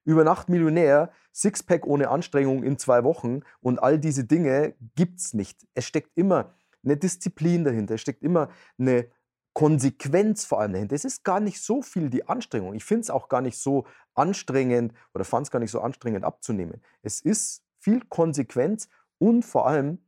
Über 0.07 0.25
Nacht 0.25 0.49
Millionär, 0.49 1.11
Sixpack 1.33 1.87
ohne 1.87 2.09
Anstrengung 2.09 2.63
in 2.63 2.79
zwei 2.79 3.05
Wochen 3.05 3.41
und 3.61 3.83
all 3.83 3.99
diese 3.99 4.25
Dinge 4.25 4.75
gibt 4.95 5.21
es 5.21 5.35
nicht. 5.35 5.67
Es 5.75 5.85
steckt 5.85 6.11
immer 6.15 6.55
eine 6.85 6.97
Disziplin 6.97 7.65
dahinter, 7.65 7.95
es 7.95 8.01
steckt 8.01 8.23
immer 8.23 8.49
eine 8.79 9.09
Konsequenz 9.55 10.45
vor 10.45 10.61
allem 10.61 10.73
dahinter. 10.73 10.97
Es 10.97 11.05
ist 11.05 11.25
gar 11.25 11.41
nicht 11.41 11.63
so 11.63 11.81
viel 11.81 12.11
die 12.11 12.29
Anstrengung. 12.29 12.75
Ich 12.75 12.85
finde 12.85 13.03
es 13.03 13.11
auch 13.11 13.29
gar 13.29 13.41
nicht 13.41 13.57
so 13.57 13.87
anstrengend 14.15 14.93
oder 15.15 15.25
fand 15.25 15.47
es 15.47 15.51
gar 15.51 15.61
nicht 15.61 15.71
so 15.71 15.81
anstrengend 15.81 16.25
abzunehmen. 16.25 16.83
Es 17.03 17.21
ist 17.21 17.63
viel 17.79 18.01
Konsequenz 18.09 18.89
und 19.19 19.45
vor 19.45 19.67
allem 19.67 19.99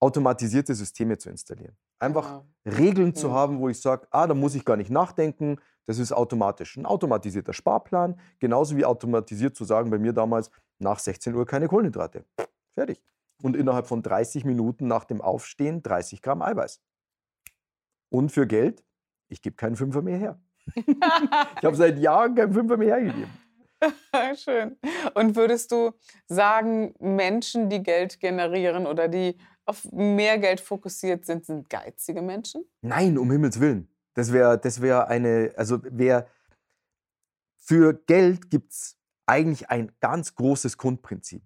automatisierte 0.00 0.74
Systeme 0.74 1.18
zu 1.18 1.28
installieren. 1.28 1.76
Einfach 1.98 2.42
genau. 2.64 2.76
Regeln 2.76 3.14
zu 3.14 3.32
haben, 3.32 3.58
wo 3.58 3.68
ich 3.68 3.80
sage, 3.80 4.06
ah, 4.10 4.26
da 4.26 4.34
muss 4.34 4.54
ich 4.54 4.64
gar 4.64 4.76
nicht 4.76 4.90
nachdenken, 4.90 5.58
das 5.86 5.98
ist 5.98 6.12
automatisch. 6.12 6.76
Ein 6.76 6.86
automatisierter 6.86 7.52
Sparplan, 7.52 8.20
genauso 8.38 8.76
wie 8.76 8.84
automatisiert 8.84 9.56
zu 9.56 9.64
sagen, 9.64 9.90
bei 9.90 9.98
mir 9.98 10.12
damals, 10.12 10.50
nach 10.78 10.98
16 10.98 11.34
Uhr 11.34 11.44
keine 11.44 11.66
Kohlenhydrate. 11.66 12.24
Fertig. 12.74 13.02
Und 13.42 13.56
innerhalb 13.56 13.86
von 13.86 14.02
30 14.02 14.44
Minuten 14.44 14.88
nach 14.88 15.04
dem 15.04 15.20
Aufstehen 15.20 15.82
30 15.82 16.22
Gramm 16.22 16.42
Eiweiß. 16.42 16.80
Und 18.10 18.30
für 18.30 18.46
Geld, 18.46 18.84
ich 19.28 19.42
gebe 19.42 19.56
keinen 19.56 19.76
Fünfer 19.76 20.02
mehr 20.02 20.18
her. 20.18 20.40
ich 20.74 21.64
habe 21.64 21.76
seit 21.76 21.98
Jahren 21.98 22.34
keinen 22.34 22.52
Fünfer 22.52 22.76
mehr 22.76 22.96
hergegeben. 22.96 23.30
Schön. 24.36 24.76
Und 25.14 25.36
würdest 25.36 25.70
du 25.70 25.92
sagen, 26.26 26.94
Menschen, 26.98 27.70
die 27.70 27.82
Geld 27.82 28.18
generieren 28.20 28.86
oder 28.86 29.08
die 29.08 29.38
auf 29.66 29.84
mehr 29.92 30.38
Geld 30.38 30.60
fokussiert 30.60 31.26
sind, 31.26 31.44
sind 31.44 31.68
geizige 31.68 32.22
Menschen? 32.22 32.64
Nein, 32.80 33.18
um 33.18 33.30
Himmels 33.30 33.60
Willen. 33.60 33.88
Das 34.14 34.32
wäre 34.32 34.58
das 34.58 34.80
wär 34.80 35.08
eine, 35.08 35.52
also 35.56 35.78
wer 35.82 36.26
für 37.56 37.92
Geld 37.92 38.50
gibt 38.50 38.72
es 38.72 38.98
eigentlich 39.26 39.68
ein 39.68 39.92
ganz 40.00 40.34
großes 40.34 40.78
Grundprinzip. 40.78 41.42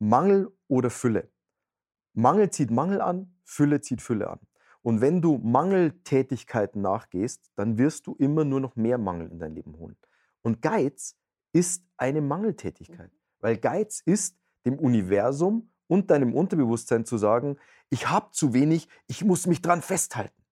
Mangel 0.00 0.52
oder 0.72 0.88
Fülle. 0.88 1.30
Mangel 2.14 2.48
zieht 2.48 2.70
Mangel 2.70 3.02
an, 3.02 3.36
Fülle 3.44 3.82
zieht 3.82 4.00
Fülle 4.00 4.30
an. 4.30 4.40
Und 4.80 5.02
wenn 5.02 5.20
du 5.20 5.36
Mangeltätigkeiten 5.36 6.80
nachgehst, 6.80 7.52
dann 7.56 7.76
wirst 7.76 8.06
du 8.06 8.14
immer 8.14 8.44
nur 8.44 8.60
noch 8.60 8.74
mehr 8.74 8.96
Mangel 8.96 9.30
in 9.30 9.38
dein 9.38 9.54
Leben 9.54 9.76
holen. 9.76 9.98
Und 10.40 10.62
Geiz 10.62 11.16
ist 11.52 11.84
eine 11.98 12.22
Mangeltätigkeit, 12.22 13.10
weil 13.40 13.58
Geiz 13.58 14.00
ist 14.00 14.38
dem 14.64 14.78
Universum 14.78 15.70
und 15.88 16.10
deinem 16.10 16.34
Unterbewusstsein 16.34 17.04
zu 17.04 17.18
sagen, 17.18 17.58
ich 17.90 18.08
habe 18.08 18.30
zu 18.32 18.54
wenig, 18.54 18.88
ich 19.06 19.24
muss 19.24 19.46
mich 19.46 19.60
dran 19.60 19.82
festhalten. 19.82 20.42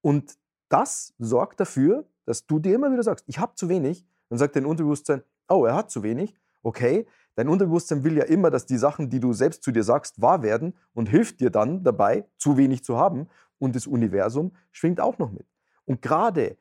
Und 0.00 0.36
das 0.68 1.14
sorgt 1.18 1.60
dafür, 1.60 2.10
dass 2.24 2.46
du 2.46 2.58
dir 2.58 2.74
immer 2.74 2.90
wieder 2.90 3.04
sagst, 3.04 3.24
ich 3.28 3.38
habe 3.38 3.54
zu 3.54 3.68
wenig. 3.68 4.04
Dann 4.28 4.38
sagt 4.38 4.56
dein 4.56 4.66
Unterbewusstsein, 4.66 5.22
oh, 5.48 5.64
er 5.64 5.76
hat 5.76 5.92
zu 5.92 6.02
wenig. 6.02 6.34
Okay, 6.64 7.06
dein 7.36 7.48
Unterbewusstsein 7.48 8.02
will 8.02 8.16
ja 8.16 8.24
immer, 8.24 8.50
dass 8.50 8.66
die 8.66 8.76
Sachen, 8.76 9.08
die 9.08 9.20
du 9.20 9.32
selbst 9.32 9.62
zu 9.62 9.70
dir 9.70 9.84
sagst, 9.84 10.20
wahr 10.20 10.42
werden 10.42 10.74
und 10.92 11.08
hilft 11.08 11.40
dir 11.40 11.50
dann 11.50 11.84
dabei, 11.84 12.26
zu 12.36 12.56
wenig 12.56 12.82
zu 12.82 12.98
haben. 12.98 13.28
Und 13.58 13.76
das 13.76 13.86
Universum 13.86 14.52
schwingt 14.72 15.00
auch 15.00 15.18
noch 15.18 15.30
mit. 15.30 15.46
Und 15.84 16.02
gerade 16.02 16.56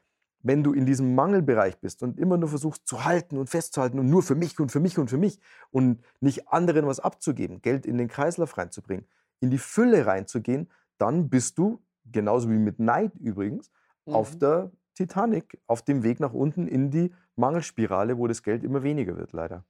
wenn 0.45 0.63
du 0.63 0.73
in 0.73 0.85
diesem 0.85 1.15
Mangelbereich 1.15 1.79
bist 1.79 2.03
und 2.03 2.19
immer 2.19 2.37
nur 2.37 2.49
versuchst 2.49 2.87
zu 2.87 3.03
halten 3.03 3.37
und 3.37 3.49
festzuhalten 3.49 3.97
und 3.97 4.09
nur 4.11 4.21
für 4.21 4.35
mich 4.35 4.59
und 4.59 4.71
für 4.71 4.79
mich 4.79 4.99
und 4.99 5.09
für 5.09 5.17
mich 5.17 5.39
und 5.71 6.03
nicht 6.19 6.49
anderen 6.49 6.85
was 6.85 6.99
abzugeben, 6.99 7.63
Geld 7.63 7.87
in 7.87 7.97
den 7.97 8.07
Kreislauf 8.07 8.55
reinzubringen, 8.55 9.07
in 9.39 9.49
die 9.49 9.57
Fülle 9.57 10.05
reinzugehen, 10.05 10.69
dann 10.99 11.29
bist 11.29 11.57
du, 11.57 11.81
genauso 12.11 12.47
wie 12.51 12.59
mit 12.59 12.79
Neid 12.79 13.15
übrigens, 13.15 13.71
mhm. 14.05 14.13
auf 14.13 14.37
der 14.37 14.71
Titanic, 14.93 15.59
auf 15.65 15.81
dem 15.81 16.03
Weg 16.03 16.19
nach 16.19 16.33
unten 16.33 16.67
in 16.67 16.91
die 16.91 17.11
Mangelspirale, 17.35 18.19
wo 18.19 18.27
das 18.27 18.43
Geld 18.43 18.63
immer 18.63 18.83
weniger 18.83 19.17
wird, 19.17 19.33
leider. 19.33 19.65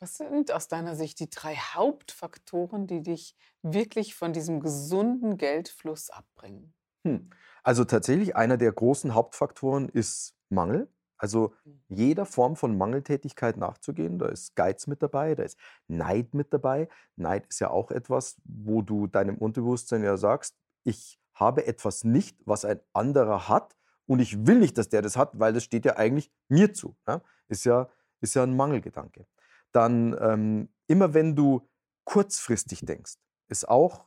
Was 0.00 0.16
sind 0.16 0.50
aus 0.50 0.66
deiner 0.66 0.96
Sicht 0.96 1.20
die 1.20 1.28
drei 1.28 1.54
Hauptfaktoren, 1.56 2.86
die 2.86 3.02
dich 3.02 3.36
wirklich 3.62 4.14
von 4.14 4.32
diesem 4.32 4.60
gesunden 4.60 5.36
Geldfluss 5.36 6.08
abbringen? 6.08 6.72
Hm. 7.04 7.28
Also 7.62 7.84
tatsächlich 7.84 8.34
einer 8.34 8.56
der 8.56 8.72
großen 8.72 9.14
Hauptfaktoren 9.14 9.90
ist 9.90 10.34
Mangel. 10.48 10.88
Also 11.18 11.52
mhm. 11.64 11.82
jeder 11.88 12.24
Form 12.24 12.56
von 12.56 12.78
Mangeltätigkeit 12.78 13.58
nachzugehen. 13.58 14.18
Da 14.18 14.28
ist 14.28 14.56
Geiz 14.56 14.86
mit 14.86 15.02
dabei, 15.02 15.34
da 15.34 15.42
ist 15.42 15.58
Neid 15.86 16.32
mit 16.32 16.54
dabei. 16.54 16.88
Neid 17.16 17.46
ist 17.48 17.60
ja 17.60 17.68
auch 17.68 17.90
etwas, 17.90 18.40
wo 18.44 18.80
du 18.80 19.06
deinem 19.06 19.36
Unterbewusstsein 19.36 20.02
ja 20.02 20.16
sagst, 20.16 20.56
ich 20.82 21.20
habe 21.34 21.66
etwas 21.66 22.04
nicht, 22.04 22.38
was 22.46 22.64
ein 22.64 22.80
anderer 22.94 23.50
hat 23.50 23.76
und 24.06 24.20
ich 24.20 24.46
will 24.46 24.60
nicht, 24.60 24.78
dass 24.78 24.88
der 24.88 25.02
das 25.02 25.18
hat, 25.18 25.38
weil 25.38 25.52
das 25.52 25.64
steht 25.64 25.84
ja 25.84 25.98
eigentlich 25.98 26.32
mir 26.48 26.72
zu. 26.72 26.96
Ja? 27.06 27.20
Ist, 27.48 27.64
ja, 27.64 27.90
ist 28.22 28.34
ja 28.34 28.42
ein 28.42 28.56
Mangelgedanke. 28.56 29.26
Dann 29.72 30.16
ähm, 30.20 30.68
immer 30.86 31.14
wenn 31.14 31.36
du 31.36 31.68
kurzfristig 32.04 32.80
denkst, 32.80 33.14
ist 33.48 33.68
auch, 33.68 34.06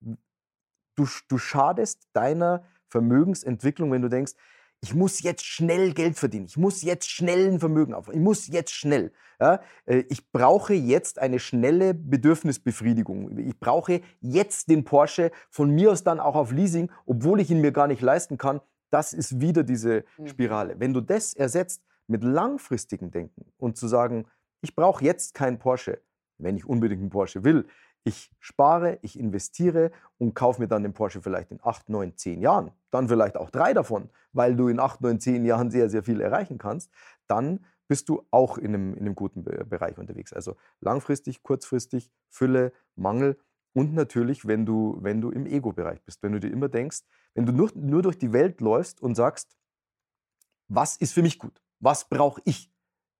du, 0.00 1.06
du 1.28 1.38
schadest 1.38 2.08
deiner 2.12 2.64
Vermögensentwicklung, 2.88 3.92
wenn 3.92 4.02
du 4.02 4.08
denkst, 4.08 4.32
ich 4.80 4.94
muss 4.94 5.22
jetzt 5.22 5.44
schnell 5.44 5.94
Geld 5.94 6.16
verdienen, 6.18 6.46
ich 6.46 6.56
muss 6.56 6.82
jetzt 6.82 7.10
schnell 7.10 7.48
ein 7.48 7.60
Vermögen 7.60 7.94
aufbauen, 7.94 8.16
ich 8.16 8.20
muss 8.20 8.46
jetzt 8.48 8.72
schnell. 8.72 9.12
Ja? 9.40 9.60
Äh, 9.86 10.04
ich 10.08 10.30
brauche 10.30 10.74
jetzt 10.74 11.18
eine 11.18 11.38
schnelle 11.38 11.94
Bedürfnisbefriedigung. 11.94 13.38
Ich 13.38 13.58
brauche 13.58 14.00
jetzt 14.20 14.68
den 14.68 14.84
Porsche, 14.84 15.30
von 15.50 15.70
mir 15.70 15.92
aus 15.92 16.04
dann 16.04 16.20
auch 16.20 16.36
auf 16.36 16.52
Leasing, 16.52 16.90
obwohl 17.06 17.40
ich 17.40 17.50
ihn 17.50 17.60
mir 17.60 17.72
gar 17.72 17.86
nicht 17.86 18.02
leisten 18.02 18.38
kann. 18.38 18.60
Das 18.90 19.12
ist 19.12 19.40
wieder 19.40 19.62
diese 19.64 20.04
mhm. 20.18 20.28
Spirale. 20.28 20.76
Wenn 20.78 20.92
du 20.92 21.00
das 21.00 21.34
ersetzt 21.34 21.82
mit 22.06 22.22
langfristigem 22.22 23.10
Denken 23.10 23.46
und 23.58 23.76
zu 23.76 23.88
sagen, 23.88 24.26
ich 24.60 24.74
brauche 24.74 25.04
jetzt 25.04 25.34
keinen 25.34 25.58
Porsche, 25.58 26.00
wenn 26.38 26.56
ich 26.56 26.66
unbedingt 26.66 27.00
einen 27.00 27.10
Porsche 27.10 27.44
will, 27.44 27.66
ich 28.04 28.30
spare, 28.38 28.98
ich 29.02 29.18
investiere 29.18 29.90
und 30.18 30.34
kaufe 30.34 30.60
mir 30.60 30.68
dann 30.68 30.84
den 30.84 30.92
Porsche 30.92 31.20
vielleicht 31.20 31.50
in 31.50 31.58
8, 31.62 31.88
9, 31.88 32.16
10 32.16 32.40
Jahren, 32.40 32.70
dann 32.90 33.08
vielleicht 33.08 33.36
auch 33.36 33.50
drei 33.50 33.74
davon, 33.74 34.10
weil 34.32 34.54
du 34.54 34.68
in 34.68 34.78
8, 34.78 35.00
9, 35.00 35.18
10 35.18 35.44
Jahren 35.44 35.70
sehr, 35.70 35.90
sehr 35.90 36.04
viel 36.04 36.20
erreichen 36.20 36.56
kannst, 36.56 36.92
dann 37.26 37.64
bist 37.88 38.08
du 38.08 38.24
auch 38.30 38.58
in 38.58 38.74
einem, 38.74 38.94
in 38.94 39.00
einem 39.00 39.14
guten 39.14 39.42
Bereich 39.42 39.98
unterwegs. 39.98 40.32
Also 40.32 40.56
langfristig, 40.80 41.42
kurzfristig, 41.42 42.10
Fülle, 42.28 42.72
Mangel 42.94 43.38
und 43.72 43.92
natürlich, 43.92 44.46
wenn 44.46 44.64
du, 44.66 44.98
wenn 45.00 45.20
du 45.20 45.30
im 45.30 45.44
Ego-Bereich 45.44 46.02
bist, 46.02 46.22
wenn 46.22 46.32
du 46.32 46.40
dir 46.40 46.50
immer 46.50 46.68
denkst, 46.68 47.00
wenn 47.34 47.44
du 47.44 47.52
nur, 47.52 47.70
nur 47.74 48.02
durch 48.02 48.18
die 48.18 48.32
Welt 48.32 48.60
läufst 48.60 49.02
und 49.02 49.16
sagst, 49.16 49.56
was 50.68 50.96
ist 50.96 51.12
für 51.12 51.22
mich 51.22 51.38
gut? 51.38 51.60
Was 51.80 52.08
brauche 52.08 52.40
ich? 52.44 52.72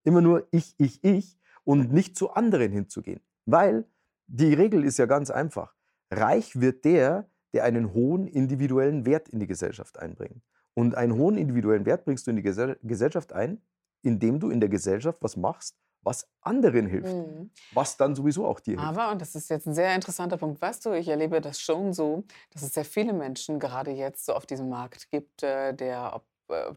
Immer 0.07 0.21
nur 0.21 0.47
ich, 0.53 0.75
ich, 0.79 1.03
ich 1.03 1.37
und 1.65 1.93
nicht 1.93 2.17
zu 2.17 2.31
anderen 2.31 2.73
hinzugehen. 2.73 3.21
Weil 3.45 3.85
die 4.29 4.55
Regel 4.55 4.85
ist 4.85 4.99
ja 4.99 5.07
ganz 5.07 5.31
einfach. 5.31 5.75
Reich 6.11 6.61
wird 6.61 6.85
der, 6.85 7.29
der 7.53 7.65
einen 7.65 7.93
hohen 7.93 8.27
individuellen 8.29 9.05
Wert 9.05 9.29
in 9.29 9.41
die 9.41 9.47
Gesellschaft 9.47 9.99
einbringt. 9.99 10.43
Und 10.75 10.95
einen 10.95 11.15
hohen 11.15 11.37
individuellen 11.39 11.87
Wert 11.87 12.05
bringst 12.05 12.27
du 12.27 12.31
in 12.31 12.37
die 12.37 12.43
Gesellschaft 12.43 13.33
ein, 13.33 13.63
indem 14.03 14.39
du 14.39 14.51
in 14.51 14.61
der 14.61 14.69
Gesellschaft 14.69 15.19
was 15.23 15.37
machst, 15.37 15.77
was 16.03 16.29
anderen 16.41 16.87
hilft, 16.87 17.13
mhm. 17.13 17.51
was 17.73 17.97
dann 17.97 18.15
sowieso 18.15 18.47
auch 18.47 18.61
dir 18.61 18.79
hilft. 18.79 18.87
Aber, 18.87 19.11
und 19.11 19.21
das 19.21 19.35
ist 19.35 19.51
jetzt 19.51 19.67
ein 19.67 19.75
sehr 19.75 19.93
interessanter 19.95 20.37
Punkt, 20.37 20.63
weißt 20.63 20.87
du, 20.87 20.93
ich 20.93 21.09
erlebe 21.09 21.41
das 21.41 21.61
schon 21.61 21.93
so, 21.93 22.25
dass 22.53 22.63
es 22.63 22.75
sehr 22.75 22.85
viele 22.85 23.13
Menschen 23.13 23.59
gerade 23.59 23.91
jetzt 23.91 24.25
so 24.25 24.35
auf 24.35 24.47
diesem 24.47 24.69
Markt 24.69 25.11
gibt, 25.11 25.43
äh, 25.43 25.75
der, 25.75 26.15
ob 26.15 26.25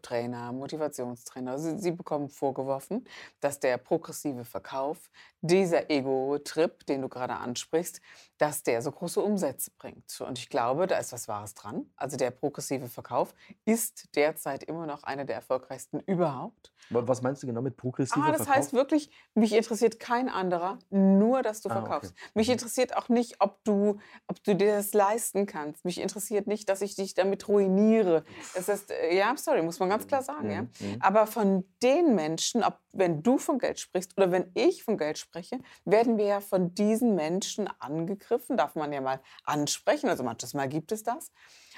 Trainer, 0.02 0.52
Motivationstrainer. 0.52 1.60
Sie, 1.60 1.78
sie, 1.78 1.92
bekommen 1.92 2.30
vorgeworfen, 2.30 3.06
dass 3.40 3.60
der 3.60 3.78
progressive 3.78 4.46
Verkauf, 4.46 5.10
dieser 5.42 5.90
Ego-Trip, 5.90 6.86
den 6.86 7.02
du 7.02 7.10
gerade 7.10 7.36
ansprichst, 7.36 8.02
dass 8.40 8.64
der 8.64 8.82
so 8.82 8.92
große 8.92 9.20
Umsätze 9.22 9.70
bringt. 9.78 10.20
Und 10.22 10.40
ich 10.40 10.50
glaube, 10.50 10.88
da 10.88 10.98
ist 10.98 11.12
was 11.12 11.28
Wahres 11.28 11.54
dran. 11.54 11.92
Also 11.98 12.16
der 12.16 12.32
progressive 12.32 12.88
Verkauf 12.88 13.36
ist 13.66 14.16
derzeit 14.16 14.64
immer 14.64 14.86
noch 14.86 15.04
einer 15.04 15.26
der 15.26 15.36
erfolgreichsten 15.36 16.00
überhaupt. 16.00 16.72
Was 16.90 17.22
meinst 17.22 17.44
du 17.44 17.48
genau 17.48 17.62
mit 17.62 17.76
progressiver 17.76 18.16
Verkauf? 18.16 18.30
Ah, 18.30 18.38
das 18.38 18.48
Verkauf? 18.48 18.64
heißt 18.64 18.74
wirklich, 18.74 19.12
mich 19.34 19.54
interessiert 19.54 20.00
kein 20.00 20.30
anderer, 20.30 20.80
nur 20.90 21.44
dass 21.44 21.62
du 21.62 21.70
ah, 21.70 21.74
verkaufst. 21.74 22.14
Okay. 22.14 22.32
Mich 22.34 22.48
mhm. 22.48 22.54
interessiert 22.54 22.96
auch 22.96 23.10
nicht, 23.10 23.42
ob 23.42 23.62
du, 23.66 24.00
ob 24.28 24.42
du 24.44 24.56
dir 24.56 24.78
das 24.78 24.94
leisten 24.94 25.46
kannst. 25.46 25.84
Mich 25.84 26.00
interessiert 26.00 26.48
nicht, 26.48 26.70
dass 26.70 26.82
ich 26.82 26.96
dich 26.96 27.16
damit 27.16 27.48
ruiniere. 27.50 28.24
Das 28.56 28.70
ist, 28.70 28.90
äh, 28.90 29.16
ja, 29.16 29.36
sorry, 29.36 29.62
muss 29.62 29.80
man 29.80 29.90
ganz 29.90 30.08
klar 30.08 30.24
sagen. 30.24 30.48
Mhm. 30.48 30.54
Ja? 30.54 30.62
Mhm. 30.62 30.98
Aber 31.02 31.28
von 31.28 31.66
den 31.84 32.16
Menschen, 32.16 32.64
ob 32.64 32.80
wenn 32.92 33.22
du 33.22 33.38
von 33.38 33.60
Geld 33.60 33.80
sprichst 33.80 34.18
oder 34.18 34.32
wenn 34.32 34.50
ich 34.56 34.84
von 34.84 34.98
Geld 34.98 35.18
spreche, 35.18 35.60
werden 35.86 36.18
wir 36.18 36.26
ja 36.26 36.42
von 36.42 36.74
diesen 36.74 37.16
Menschen 37.16 37.70
angegriffen, 37.80 38.29
darf 38.58 38.76
man 38.76 38.94
ja 38.94 39.02
mal 39.02 39.22
ansprechen, 39.44 40.10
also 40.10 40.24
manches 40.24 40.54
Mal 40.54 40.70
gibt 40.70 40.92
es 40.92 41.04
das. 41.04 41.32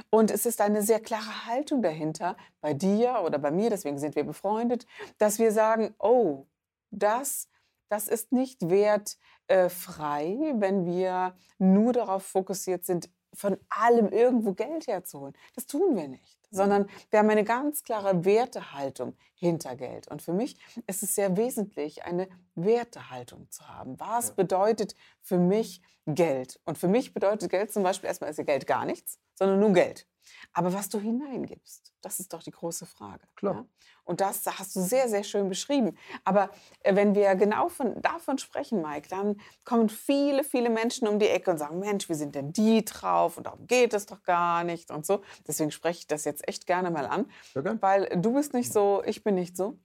Und 0.09 0.31
es 0.31 0.45
ist 0.45 0.61
eine 0.61 0.81
sehr 0.81 0.99
klare 0.99 1.45
Haltung 1.45 1.81
dahinter, 1.81 2.37
bei 2.61 2.73
dir 2.73 3.21
oder 3.25 3.39
bei 3.39 3.51
mir, 3.51 3.69
deswegen 3.69 3.97
sind 3.97 4.15
wir 4.15 4.23
befreundet, 4.23 4.85
dass 5.17 5.39
wir 5.39 5.51
sagen, 5.51 5.93
oh, 5.99 6.47
das 6.91 7.47
das 7.91 8.07
ist 8.07 8.31
nicht 8.31 8.69
wertfrei, 8.69 10.53
wenn 10.55 10.85
wir 10.85 11.35
nur 11.57 11.91
darauf 11.91 12.23
fokussiert 12.23 12.85
sind, 12.85 13.09
von 13.33 13.57
allem 13.69 14.09
irgendwo 14.09 14.53
Geld 14.53 14.87
herzuholen. 14.87 15.33
Das 15.55 15.65
tun 15.65 15.95
wir 15.95 16.07
nicht, 16.07 16.39
sondern 16.51 16.89
wir 17.09 17.19
haben 17.19 17.29
eine 17.29 17.43
ganz 17.43 17.83
klare 17.83 18.25
Wertehaltung 18.25 19.15
hinter 19.35 19.75
Geld. 19.75 20.07
Und 20.07 20.21
für 20.21 20.33
mich 20.33 20.57
ist 20.87 21.03
es 21.03 21.15
sehr 21.15 21.37
wesentlich, 21.37 22.03
eine 22.03 22.27
Wertehaltung 22.55 23.49
zu 23.49 23.67
haben. 23.67 23.99
Was 23.99 24.35
bedeutet 24.35 24.95
für 25.21 25.37
mich 25.37 25.81
Geld? 26.05 26.59
Und 26.65 26.77
für 26.77 26.87
mich 26.87 27.13
bedeutet 27.13 27.49
Geld 27.49 27.71
zum 27.71 27.83
Beispiel 27.83 28.07
erstmal 28.07 28.29
ist 28.29 28.37
ja 28.37 28.43
Geld 28.43 28.67
gar 28.67 28.85
nichts, 28.85 29.19
sondern 29.35 29.59
nur 29.59 29.73
Geld. 29.73 30.07
Aber 30.53 30.73
was 30.73 30.89
du 30.89 30.99
hineingibst, 30.99 31.93
das 32.01 32.19
ist 32.19 32.33
doch 32.33 32.43
die 32.43 32.51
große 32.51 32.85
Frage. 32.85 33.27
Klar. 33.35 33.55
Ja? 33.55 33.65
Und 34.03 34.21
das 34.21 34.45
hast 34.45 34.75
du 34.75 34.81
sehr, 34.81 35.07
sehr 35.07 35.23
schön 35.23 35.47
beschrieben. 35.49 35.97
Aber 36.23 36.49
äh, 36.81 36.95
wenn 36.95 37.15
wir 37.15 37.35
genau 37.35 37.69
von, 37.69 38.01
davon 38.01 38.37
sprechen, 38.37 38.81
Mike, 38.81 39.07
dann 39.09 39.39
kommen 39.63 39.89
viele, 39.89 40.43
viele 40.43 40.69
Menschen 40.69 41.07
um 41.07 41.19
die 41.19 41.27
Ecke 41.27 41.51
und 41.51 41.57
sagen, 41.57 41.79
Mensch, 41.79 42.09
wie 42.09 42.15
sind 42.15 42.35
denn 42.35 42.51
die 42.51 42.83
drauf? 42.83 43.37
Und 43.37 43.47
darum 43.47 43.67
geht 43.67 43.93
es 43.93 44.05
doch 44.05 44.23
gar 44.23 44.63
nicht 44.63 44.91
und 44.91 45.05
so. 45.05 45.21
Deswegen 45.47 45.71
spreche 45.71 45.99
ich 45.99 46.07
das 46.07 46.25
jetzt 46.25 46.47
echt 46.47 46.65
gerne 46.65 46.91
mal 46.91 47.05
an. 47.05 47.29
Okay. 47.55 47.77
Weil 47.79 48.09
du 48.21 48.33
bist 48.33 48.53
nicht 48.53 48.73
so, 48.73 49.03
ich 49.05 49.23
bin 49.23 49.35
nicht 49.35 49.55
so. 49.55 49.79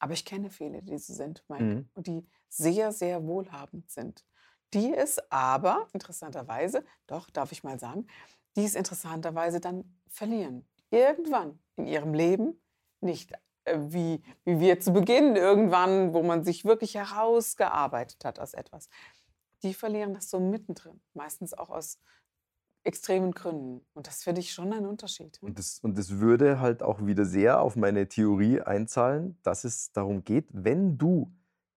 Aber 0.00 0.12
ich 0.12 0.24
kenne 0.24 0.50
viele, 0.50 0.82
die 0.82 0.98
so 0.98 1.12
sind, 1.12 1.44
Mike. 1.48 1.64
Mhm. 1.64 1.88
Und 1.94 2.06
die 2.06 2.26
sehr, 2.48 2.92
sehr 2.92 3.24
wohlhabend 3.24 3.90
sind. 3.90 4.24
Die 4.74 4.92
es 4.92 5.18
aber, 5.30 5.88
interessanterweise, 5.92 6.84
doch, 7.06 7.30
darf 7.30 7.52
ich 7.52 7.64
mal 7.64 7.78
sagen, 7.78 8.06
die 8.58 8.64
es 8.64 8.74
interessanterweise 8.74 9.60
dann 9.60 9.84
verlieren. 10.08 10.66
Irgendwann 10.90 11.60
in 11.76 11.86
ihrem 11.86 12.12
Leben, 12.12 12.60
nicht 13.00 13.32
äh, 13.64 13.78
wie, 13.78 14.20
wie 14.44 14.58
wir 14.58 14.80
zu 14.80 14.92
Beginn 14.92 15.36
irgendwann, 15.36 16.12
wo 16.12 16.24
man 16.24 16.42
sich 16.42 16.64
wirklich 16.64 16.96
herausgearbeitet 16.96 18.24
hat 18.24 18.40
aus 18.40 18.54
etwas. 18.54 18.88
Die 19.62 19.74
verlieren 19.74 20.12
das 20.12 20.28
so 20.28 20.40
mittendrin, 20.40 21.00
meistens 21.14 21.54
auch 21.54 21.70
aus 21.70 22.00
extremen 22.82 23.30
Gründen. 23.30 23.86
Und 23.94 24.08
das 24.08 24.24
finde 24.24 24.40
ich 24.40 24.52
schon 24.52 24.72
ein 24.72 24.86
Unterschied. 24.86 25.38
Und 25.40 25.58
das, 25.58 25.78
und 25.80 25.96
das 25.96 26.18
würde 26.18 26.58
halt 26.58 26.82
auch 26.82 27.04
wieder 27.06 27.24
sehr 27.24 27.60
auf 27.60 27.76
meine 27.76 28.08
Theorie 28.08 28.60
einzahlen, 28.60 29.38
dass 29.42 29.62
es 29.62 29.92
darum 29.92 30.24
geht, 30.24 30.46
wenn 30.50 30.98
du 30.98 31.32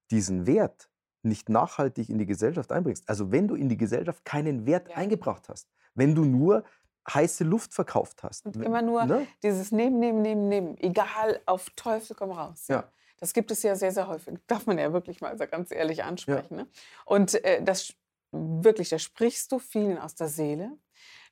diesen 0.09 0.47
Wert 0.47 0.89
nicht 1.21 1.47
nachhaltig 1.49 2.09
in 2.09 2.17
die 2.17 2.25
Gesellschaft 2.25 2.71
einbringst, 2.71 3.07
also 3.07 3.31
wenn 3.31 3.47
du 3.47 3.53
in 3.53 3.69
die 3.69 3.77
Gesellschaft 3.77 4.25
keinen 4.25 4.65
Wert 4.65 4.89
ja. 4.89 4.95
eingebracht 4.95 5.47
hast, 5.49 5.67
wenn 5.95 6.15
du 6.15 6.23
nur 6.23 6.63
heiße 7.11 7.43
Luft 7.43 7.73
verkauft 7.73 8.23
hast. 8.23 8.45
Und 8.45 8.57
immer 8.57 8.81
nur 8.81 9.05
ne? 9.05 9.27
dieses 9.43 9.71
Nehmen, 9.71 9.99
Nehmen, 9.99 10.21
Nehmen, 10.21 10.47
Nehmen. 10.47 10.77
Egal, 10.77 11.41
auf 11.45 11.69
Teufel 11.75 12.15
komm 12.15 12.31
raus. 12.31 12.67
Ja. 12.67 12.89
Das 13.19 13.33
gibt 13.33 13.51
es 13.51 13.63
ja 13.63 13.75
sehr, 13.75 13.91
sehr 13.91 14.07
häufig. 14.07 14.37
Darf 14.47 14.65
man 14.65 14.77
ja 14.77 14.93
wirklich 14.93 15.21
mal 15.21 15.35
ganz 15.35 15.71
ehrlich 15.71 16.03
ansprechen. 16.03 16.57
Ja. 16.57 16.63
Ne? 16.63 16.69
Und 17.05 17.43
äh, 17.43 17.63
das 17.63 17.93
wirklich, 18.31 18.89
da 18.89 18.99
sprichst 18.99 19.51
du 19.51 19.59
vielen 19.59 19.97
aus 19.97 20.15
der 20.15 20.27
Seele. 20.27 20.77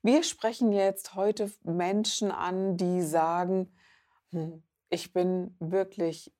Wir 0.02 0.24
sprechen 0.24 0.72
jetzt 0.72 1.16
heute 1.16 1.52
Menschen 1.64 2.32
an, 2.32 2.78
die 2.78 3.02
sagen, 3.02 3.72
hm, 4.32 4.64
ich 4.90 5.14
bin 5.14 5.56
wirklich 5.60 6.34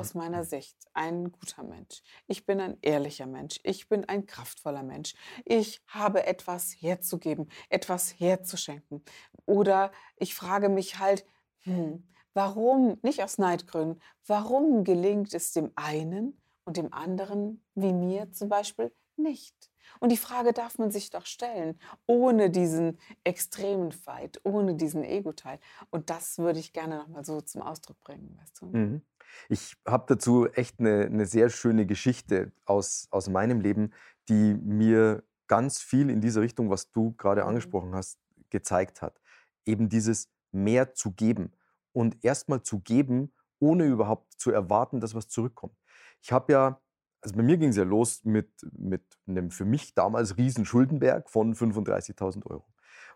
aus 0.00 0.14
meiner 0.14 0.44
Sicht 0.44 0.76
ein 0.94 1.30
guter 1.30 1.62
Mensch. 1.62 2.02
Ich 2.26 2.46
bin 2.46 2.58
ein 2.60 2.78
ehrlicher 2.80 3.26
Mensch. 3.26 3.60
Ich 3.62 3.88
bin 3.88 4.06
ein 4.06 4.26
kraftvoller 4.26 4.82
Mensch. 4.82 5.14
Ich 5.44 5.82
habe 5.86 6.26
etwas 6.26 6.72
herzugeben, 6.80 7.48
etwas 7.68 8.18
herzuschenken. 8.18 9.04
Oder 9.44 9.92
ich 10.16 10.34
frage 10.34 10.70
mich 10.70 10.98
halt, 10.98 11.26
hm, 11.60 12.08
warum, 12.32 12.98
nicht 13.02 13.22
aus 13.22 13.36
Neidgründen, 13.36 14.00
warum 14.26 14.84
gelingt 14.84 15.34
es 15.34 15.52
dem 15.52 15.70
einen 15.76 16.40
und 16.64 16.78
dem 16.78 16.92
anderen, 16.92 17.62
wie 17.74 17.92
mir 17.92 18.32
zum 18.32 18.48
Beispiel, 18.48 18.92
nicht? 19.16 19.70
Und 19.98 20.12
die 20.12 20.16
Frage 20.16 20.52
darf 20.52 20.78
man 20.78 20.90
sich 20.90 21.10
doch 21.10 21.26
stellen, 21.26 21.78
ohne 22.06 22.48
diesen 22.48 22.98
extremen 23.24 23.92
Fight, 23.92 24.40
ohne 24.44 24.76
diesen 24.76 25.04
Ego-Teil. 25.04 25.58
Und 25.90 26.10
das 26.10 26.38
würde 26.38 26.60
ich 26.60 26.72
gerne 26.72 26.96
nochmal 26.96 27.24
so 27.24 27.40
zum 27.40 27.60
Ausdruck 27.60 28.00
bringen, 28.00 28.38
weißt 28.40 28.62
du? 28.62 28.66
Mhm. 28.66 29.02
Ich 29.48 29.76
habe 29.86 30.04
dazu 30.06 30.48
echt 30.48 30.80
eine, 30.80 31.06
eine 31.06 31.26
sehr 31.26 31.50
schöne 31.50 31.86
Geschichte 31.86 32.52
aus, 32.64 33.08
aus 33.10 33.28
meinem 33.28 33.60
Leben, 33.60 33.92
die 34.28 34.54
mir 34.54 35.22
ganz 35.46 35.80
viel 35.80 36.10
in 36.10 36.20
diese 36.20 36.40
Richtung, 36.40 36.70
was 36.70 36.92
du 36.92 37.12
gerade 37.16 37.42
mhm. 37.42 37.48
angesprochen 37.48 37.94
hast, 37.94 38.18
gezeigt 38.50 39.02
hat. 39.02 39.20
Eben 39.66 39.88
dieses 39.88 40.30
mehr 40.52 40.94
zu 40.94 41.12
geben 41.12 41.52
und 41.92 42.24
erstmal 42.24 42.62
zu 42.62 42.80
geben, 42.80 43.32
ohne 43.58 43.84
überhaupt 43.84 44.40
zu 44.40 44.52
erwarten, 44.52 45.00
dass 45.00 45.14
was 45.14 45.28
zurückkommt. 45.28 45.76
Ich 46.22 46.32
habe 46.32 46.52
ja, 46.52 46.80
also 47.20 47.34
bei 47.36 47.42
mir 47.42 47.58
ging 47.58 47.70
es 47.70 47.76
ja 47.76 47.84
los 47.84 48.24
mit, 48.24 48.50
mit 48.72 49.02
einem 49.26 49.50
für 49.50 49.64
mich 49.64 49.94
damals 49.94 50.36
riesen 50.36 50.64
Schuldenberg 50.64 51.28
von 51.28 51.54
35.000 51.54 52.46
Euro. 52.46 52.69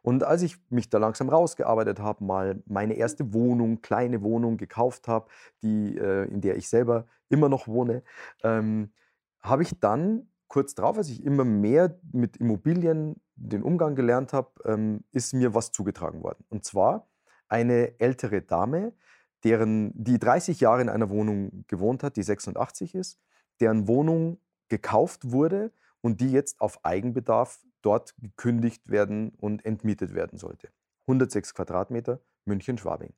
Und 0.04 0.22
als 0.22 0.42
ich 0.42 0.58
mich 0.68 0.90
da 0.90 0.98
langsam 0.98 1.30
rausgearbeitet 1.30 1.98
habe, 1.98 2.22
mal 2.22 2.62
meine 2.66 2.92
erste 2.92 3.32
Wohnung, 3.32 3.80
kleine 3.80 4.22
Wohnung 4.22 4.58
gekauft 4.58 5.08
habe, 5.08 5.28
die, 5.62 5.96
äh, 5.96 6.24
in 6.26 6.42
der 6.42 6.56
ich 6.58 6.68
selber 6.68 7.06
immer 7.30 7.48
noch 7.48 7.66
wohne, 7.68 8.02
ähm, 8.42 8.92
habe 9.40 9.62
ich 9.62 9.80
dann 9.80 10.28
kurz 10.46 10.74
darauf, 10.74 10.98
als 10.98 11.08
ich 11.08 11.24
immer 11.24 11.46
mehr 11.46 11.98
mit 12.12 12.36
Immobilien 12.36 13.16
den 13.34 13.62
Umgang 13.62 13.94
gelernt 13.94 14.34
habe, 14.34 14.50
ähm, 14.66 15.04
ist 15.10 15.32
mir 15.32 15.54
was 15.54 15.72
zugetragen 15.72 16.22
worden. 16.22 16.44
Und 16.50 16.66
zwar 16.66 17.08
eine 17.48 17.98
ältere 17.98 18.42
Dame, 18.42 18.92
deren, 19.42 19.90
die 19.94 20.18
30 20.18 20.60
Jahre 20.60 20.82
in 20.82 20.90
einer 20.90 21.08
Wohnung 21.08 21.64
gewohnt 21.66 22.02
hat, 22.02 22.16
die 22.16 22.22
86 22.22 22.94
ist, 22.94 23.18
deren 23.58 23.88
Wohnung 23.88 24.36
gekauft 24.68 25.32
wurde 25.32 25.72
und 26.02 26.20
die 26.20 26.30
jetzt 26.30 26.60
auf 26.60 26.84
Eigenbedarf 26.84 27.64
dort 27.84 28.14
gekündigt 28.18 28.88
werden 28.88 29.30
und 29.40 29.64
entmietet 29.64 30.14
werden 30.14 30.38
sollte. 30.38 30.70
106 31.06 31.54
Quadratmeter, 31.54 32.20
München-Schwabing. 32.46 33.12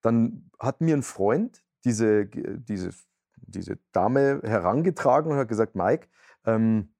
Dann 0.00 0.50
hat 0.58 0.80
mir 0.80 0.96
ein 0.96 1.02
Freund 1.02 1.62
diese, 1.84 2.26
diese, 2.26 2.90
diese 3.36 3.78
Dame 3.92 4.40
herangetragen 4.42 5.32
und 5.32 5.38
hat 5.38 5.48
gesagt, 5.48 5.74
Mike, 5.74 6.08
ähm, 6.46 6.94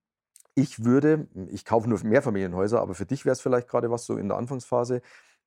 ich 0.55 0.85
würde, 0.85 1.29
ich 1.49 1.65
kaufe 1.65 1.89
nur 1.89 1.99
Mehrfamilienhäuser, 2.05 2.81
aber 2.81 2.95
für 2.95 3.07
dich 3.07 3.25
wäre 3.25 3.33
es 3.33 3.41
vielleicht 3.41 3.69
gerade 3.69 3.91
was 3.91 4.05
so 4.05 4.17
in 4.17 4.29
der 4.29 4.37
Anfangsphase, 4.37 5.01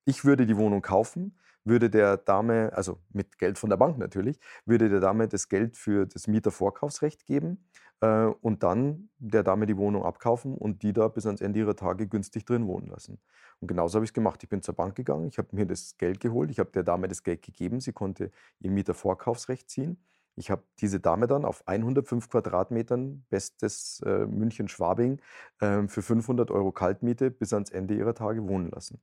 ich 0.05 0.25
würde 0.25 0.45
die 0.45 0.57
Wohnung 0.57 0.81
kaufen, 0.81 1.37
würde 1.65 1.89
der 1.89 2.17
Dame, 2.17 2.71
also 2.73 2.99
mit 3.11 3.37
Geld 3.37 3.57
von 3.57 3.69
der 3.69 3.77
Bank 3.77 3.97
natürlich, 3.97 4.39
würde 4.65 4.89
der 4.89 4.99
Dame 4.99 5.27
das 5.27 5.49
Geld 5.49 5.77
für 5.77 6.05
das 6.07 6.27
Mietervorkaufsrecht 6.27 7.25
geben 7.25 7.69
äh, 8.03 8.25
und 8.41 8.63
dann 8.63 9.09
der 9.17 9.43
Dame 9.43 9.65
die 9.65 9.77
Wohnung 9.77 10.03
abkaufen 10.03 10.55
und 10.57 10.83
die 10.83 10.91
da 10.91 11.07
bis 11.07 11.25
ans 11.25 11.39
Ende 11.39 11.59
ihrer 11.59 11.75
Tage 11.75 12.07
günstig 12.07 12.45
drin 12.45 12.67
wohnen 12.67 12.87
lassen. 12.87 13.17
Und 13.61 13.69
genauso 13.69 13.95
habe 13.95 14.03
ich 14.03 14.09
es 14.09 14.13
gemacht. 14.13 14.43
Ich 14.43 14.49
bin 14.49 14.61
zur 14.61 14.75
Bank 14.75 14.95
gegangen, 14.95 15.27
ich 15.27 15.37
habe 15.37 15.47
mir 15.51 15.65
das 15.65 15.95
Geld 15.97 16.19
geholt, 16.19 16.51
ich 16.51 16.59
habe 16.59 16.71
der 16.71 16.83
Dame 16.83 17.07
das 17.07 17.23
Geld 17.23 17.41
gegeben, 17.41 17.79
sie 17.79 17.93
konnte 17.93 18.29
ihr 18.59 18.71
Mietervorkaufsrecht 18.71 19.69
ziehen. 19.69 19.97
Ich 20.35 20.51
habe 20.51 20.63
diese 20.79 20.99
Dame 20.99 21.27
dann 21.27 21.45
auf 21.45 21.65
105 21.65 22.27
Quadratmetern, 22.29 23.23
bestes 23.29 24.01
äh, 24.05 24.25
München-Schwabing, 24.25 25.21
äh, 25.61 25.87
für 25.87 26.01
500 26.01 26.51
Euro 26.51 26.71
Kaltmiete 26.71 27.31
bis 27.31 27.53
ans 27.53 27.69
Ende 27.69 27.93
ihrer 27.93 28.15
Tage 28.15 28.45
wohnen 28.47 28.69
lassen. 28.71 28.99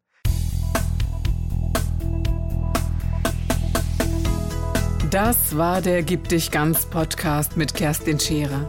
Das 5.10 5.56
war 5.56 5.80
der 5.80 6.02
Gib 6.02 6.28
dich 6.28 6.50
ganz 6.50 6.86
Podcast 6.86 7.56
mit 7.56 7.74
Kerstin 7.74 8.20
Scherer. 8.20 8.68